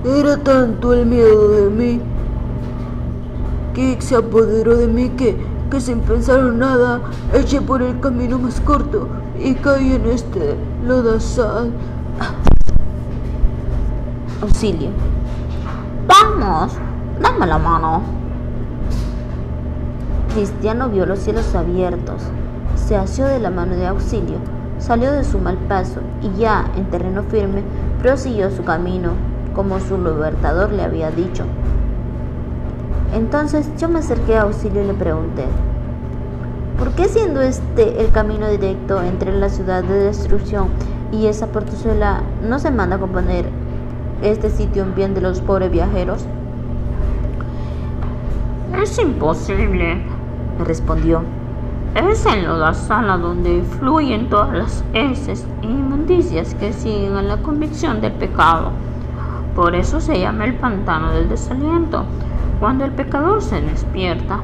Era 0.05 0.37
tanto 0.39 0.93
el 0.95 1.07
miedo 1.07 1.49
de 1.49 1.71
mí 1.71 2.01
que 3.75 4.01
se 4.01 4.17
apoderó 4.17 4.77
de 4.77 4.87
mí 4.87 5.11
que, 5.11 5.37
que 5.71 5.81
sin 5.81 6.01
pensar 6.01 6.41
en 6.41 6.59
nada 6.59 7.01
eché 7.33 7.61
por 7.61 7.83
el 7.83 7.99
camino 8.01 8.39
más 8.39 8.61
corto 8.61 9.09
y 9.39 9.55
caí 9.55 9.95
en 9.95 10.07
este 10.07 10.57
lodazal. 10.85 11.73
auxilio. 14.43 14.91
Vamos, 16.07 16.73
dame 17.21 17.47
la 17.47 17.59
mano. 17.59 18.03
Cristiano 20.35 20.89
vio 20.89 21.07
los 21.07 21.21
cielos 21.21 21.55
abiertos, 21.55 22.23
se 22.75 22.97
asió 22.97 23.27
de 23.27 23.39
la 23.39 23.51
mano 23.51 23.77
de 23.77 23.87
auxilio, 23.87 24.39
salió 24.79 25.13
de 25.13 25.25
su 25.25 25.39
mal 25.39 25.57
paso 25.69 26.01
y 26.23 26.39
ya 26.39 26.65
en 26.77 26.87
terreno 26.87 27.23
firme 27.25 27.63
prosiguió 28.01 28.51
su 28.51 28.65
camino, 28.65 29.11
como 29.55 29.79
su 29.79 29.99
libertador 29.99 30.73
le 30.73 30.83
había 30.83 31.11
dicho. 31.11 31.45
Entonces 33.13 33.69
yo 33.79 33.89
me 33.89 33.99
acerqué 33.99 34.37
a 34.37 34.43
auxilio 34.43 34.83
y 34.83 34.87
le 34.87 34.95
pregunté, 34.95 35.45
¿por 36.79 36.93
qué 36.93 37.09
siendo 37.09 37.43
este 37.43 38.01
el 38.01 38.11
camino 38.11 38.49
directo 38.49 39.03
entre 39.03 39.39
la 39.39 39.51
ciudad 39.51 39.85
de 39.85 39.95
destrucción 40.05 40.69
y 41.13 41.27
esa 41.27 41.49
portezuela 41.49 42.23
no 42.43 42.59
se 42.59 42.71
manda 42.71 42.97
a 42.97 42.99
componer 42.99 43.45
este 44.23 44.49
sitio 44.49 44.83
en 44.83 44.95
bien 44.95 45.15
de 45.15 45.21
los 45.21 45.43
pobres 45.43 45.71
viajeros? 45.71 46.25
Es 48.83 48.99
imposible, 48.99 50.03
Me 50.59 50.65
respondió, 50.65 51.23
Es 51.95 52.25
en 52.25 52.59
la 52.59 52.73
sala 52.73 53.19
donde 53.19 53.63
fluyen 53.79 54.31
todas 54.31 54.55
las 54.55 54.85
heces 54.95 55.47
e 55.61 55.67
inmundicias 55.67 56.55
que 56.55 56.73
siguen 56.73 57.17
a 57.17 57.23
la 57.23 57.37
convicción 57.37 58.01
del 58.01 58.13
pecado. 58.13 58.71
Por 59.55 59.75
eso 59.75 60.01
se 60.01 60.19
llama 60.19 60.47
el 60.47 60.55
pantano 60.55 61.13
del 61.13 61.29
desaliento. 61.29 62.07
Cuando 62.63 62.85
el 62.85 62.93
pecador 62.93 63.43
se 63.43 63.61
despierta 63.61 64.39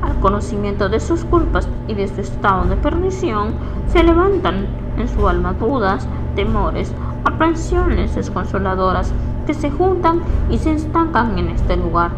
al 0.00 0.20
conocimiento 0.20 0.88
de 0.88 1.00
sus 1.00 1.24
culpas 1.24 1.68
y 1.88 1.94
de 1.94 2.06
su 2.06 2.20
estado 2.20 2.66
de 2.66 2.76
perdición, 2.76 3.54
se 3.88 4.04
levantan 4.04 4.68
en 4.96 5.08
su 5.08 5.26
alma 5.26 5.54
dudas, 5.54 6.06
temores, 6.36 6.92
aprensiones 7.24 8.14
desconsoladoras 8.14 9.12
que 9.44 9.54
se 9.54 9.72
juntan 9.72 10.20
y 10.48 10.58
se 10.58 10.70
estancan 10.70 11.36
en 11.36 11.48
este 11.48 11.76
lugar. 11.76 12.12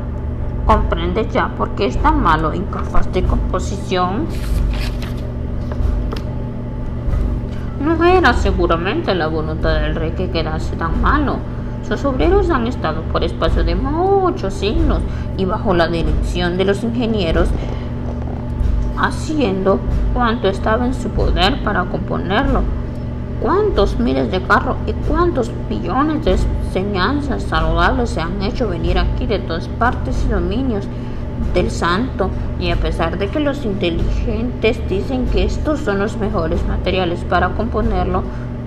¿Comprende 0.67 1.27
ya 1.31 1.49
por 1.49 1.71
qué 1.71 1.87
es 1.87 1.97
tan 2.03 2.23
malo, 2.23 2.53
incapaz 2.53 3.11
de 3.15 3.23
composición? 3.23 4.27
No 7.81 8.05
era 8.05 8.35
seguramente 8.35 9.15
la 9.15 9.29
voluntad 9.29 9.73
del 9.81 9.95
rey 9.95 10.11
que 10.11 10.29
quedase 10.31 10.77
tan 10.77 11.01
malo. 11.01 11.39
Sus 11.89 12.05
obreros 12.05 12.51
han 12.51 12.67
estado 12.67 13.03
por 13.13 13.23
espacio 13.23 13.63
de 13.63 13.77
muchos 13.77 14.55
siglos 14.55 15.01
y 15.37 15.45
bajo 15.45 15.73
la 15.73 15.87
dirección 15.87 16.57
de 16.57 16.65
los 16.65 16.83
ingenieros 16.83 17.49
haciendo 18.99 19.79
cuanto 20.13 20.49
estaba 20.49 20.87
en 20.87 20.95
su 20.95 21.11
poder 21.11 21.63
para 21.63 21.85
componerlo. 21.85 22.63
Cuántos 23.41 24.01
miles 24.01 24.31
de 24.33 24.43
carros 24.43 24.77
y 24.87 24.93
cuántos 25.09 25.51
billones 25.69 26.25
de 26.25 26.33
enseñanzas 26.33 27.45
saludables 27.45 28.11
se 28.11 28.21
han 28.21 28.43
hecho 28.43 28.69
venir 28.69 28.99
aquí 28.99 29.27
de 29.27 29.39
todas 29.39 29.69
partes 29.69 30.25
y 30.27 30.33
dominios 30.33 30.89
del 31.55 31.71
santo 31.71 32.31
y 32.59 32.71
a 32.71 32.77
pesar 32.77 33.19
de 33.19 33.29
que 33.29 33.41
los 33.41 33.65
inteligentes 33.65 34.81
dicen 34.89 35.27
que 35.27 35.45
estos 35.45 35.81
son 35.81 35.99
los 35.99 36.17
mejores 36.17 36.67
materiales 36.67 37.25
para 37.25 37.51
componerlo, 37.51 38.23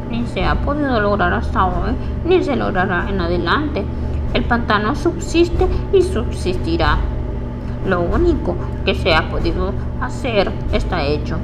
ni 0.10 0.26
se 0.28 0.43
ha 0.43 0.55
podido 0.55 0.99
lograr 0.99 1.34
hasta 1.34 1.66
hoy, 1.66 1.95
ni 2.26 2.43
se 2.43 2.55
logrará 2.55 3.07
en 3.10 3.22
adelante. 3.22 3.86
El 4.34 4.43
pantano 4.45 4.95
subsiste 4.95 5.68
y 5.93 6.01
subsistirá. 6.01 6.97
Lo 7.88 8.01
único 8.01 8.55
que 8.86 8.93
se 8.93 9.14
ha 9.14 9.30
podido 9.30 9.74
hacer 10.01 10.51
está 10.72 11.03
hecho. 11.03 11.38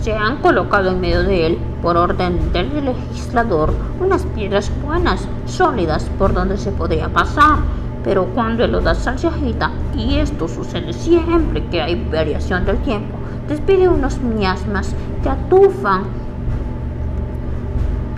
Se 0.00 0.14
han 0.14 0.36
colocado 0.36 0.90
en 0.90 1.00
medio 1.00 1.24
de 1.24 1.46
él, 1.46 1.58
por 1.82 1.96
orden 1.96 2.52
del 2.52 2.84
legislador, 2.84 3.74
unas 4.00 4.24
piedras 4.24 4.70
buenas, 4.84 5.26
sólidas, 5.46 6.08
por 6.18 6.32
donde 6.32 6.56
se 6.56 6.70
podía 6.70 7.08
pasar. 7.08 7.58
Pero 8.04 8.26
cuando 8.26 8.62
el 8.62 8.72
lodazal 8.72 9.18
se 9.18 9.26
agita, 9.26 9.72
y 9.96 10.18
esto 10.18 10.46
sucede 10.46 10.92
siempre 10.92 11.64
que 11.66 11.82
hay 11.82 12.08
variación 12.10 12.64
del 12.64 12.78
tiempo, 12.78 13.18
despide 13.48 13.88
unos 13.88 14.20
miasmas 14.20 14.94
que 15.22 15.28
atufan 15.28 16.04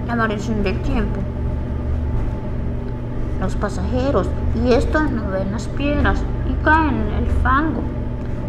la 0.09 0.17
variación 0.17 0.63
del 0.63 0.81
tiempo. 0.81 1.21
Los 3.41 3.55
pasajeros, 3.57 4.27
y 4.65 4.73
estos 4.73 5.11
no 5.11 5.31
ven 5.31 5.53
las 5.53 5.69
piedras 5.69 6.23
y 6.49 6.65
caen 6.65 6.97
en 6.97 7.25
el 7.25 7.27
fango. 7.43 7.83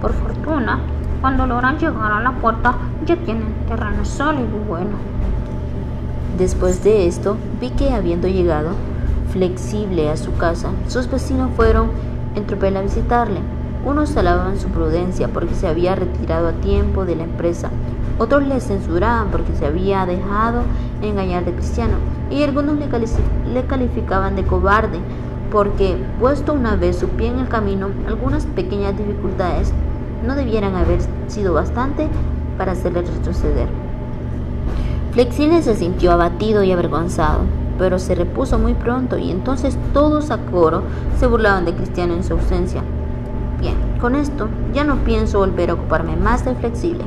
Por 0.02 0.14
fortuna, 0.14 0.80
cuando 1.20 1.46
logran 1.46 1.78
llegar 1.78 2.14
a 2.14 2.22
la 2.22 2.32
puerta, 2.32 2.76
ya 3.06 3.18
tienen 3.18 3.54
terreno 3.68 4.06
sólido 4.06 4.48
y 4.48 4.68
bueno. 4.68 4.92
Después 6.38 6.82
de 6.84 7.08
esto, 7.08 7.36
vi 7.60 7.72
que 7.72 7.92
habiendo 7.92 8.30
llegado 8.30 8.70
flexible 9.34 10.10
a 10.10 10.16
su 10.16 10.34
casa, 10.38 10.70
sus 10.88 11.12
vecinos 11.12 11.52
fueron 11.58 11.90
en 12.36 12.48
tropel 12.48 12.78
a 12.78 12.82
visitarle. 12.82 13.42
Unos 13.86 14.16
alababan 14.16 14.58
su 14.58 14.70
prudencia 14.70 15.28
porque 15.28 15.56
se 15.56 15.68
había 15.68 15.96
retirado 15.96 16.48
a 16.48 16.54
tiempo 16.54 17.06
de 17.06 17.18
la 17.18 17.24
empresa, 17.24 17.70
otros 18.20 18.46
le 18.46 18.60
censuraban 18.60 19.30
porque 19.32 19.56
se 19.56 19.66
había 19.66 20.06
dejado 20.06 20.64
engañar 21.02 21.46
de 21.46 21.54
cristiano, 21.54 21.98
y 22.30 22.44
algunos 22.44 22.78
le, 22.78 23.64
calificaban 23.66 24.36
de 24.36 24.44
cobarde 24.44 25.00
porque, 25.52 25.98
puesto 26.20 26.54
una 26.54 26.76
vez 26.76 26.98
su 26.98 27.08
pie 27.10 27.28
en 27.28 27.40
el 27.40 27.48
camino, 27.48 27.90
algunas 28.08 28.46
pequeñas 28.46 28.98
dificultades 28.98 29.74
no 30.26 30.36
debieran 30.36 30.76
haber 30.76 31.00
sido 31.28 31.54
bastante 31.54 32.08
para 32.58 32.74
hacerle 32.74 33.02
retroceder. 33.02 33.68
Flexible 35.12 35.62
se 35.64 35.76
sintió 35.76 36.12
abatido 36.12 36.64
y 36.64 36.72
avergonzado, 36.72 37.40
pero 37.80 37.98
se 37.98 38.14
repuso 38.14 38.60
muy 38.60 38.76
pronto 38.76 39.18
y 39.18 39.32
entonces 39.32 39.78
todos 39.92 40.30
a 40.30 40.38
coro 40.38 40.84
se 41.18 41.26
burlaban 41.26 41.66
de 41.66 41.74
Cristiano 41.74 42.14
en 42.14 42.24
su 42.24 42.34
ausencia. 42.34 42.84
Bien, 43.60 43.76
con 44.00 44.16
esto 44.16 44.50
ya 44.74 44.84
no 44.84 44.98
pienso 44.98 45.40
volver 45.40 45.72
a 45.72 45.74
ocuparme 45.74 46.16
más 46.16 46.46
de 46.46 46.54
Flexible. 46.54 47.04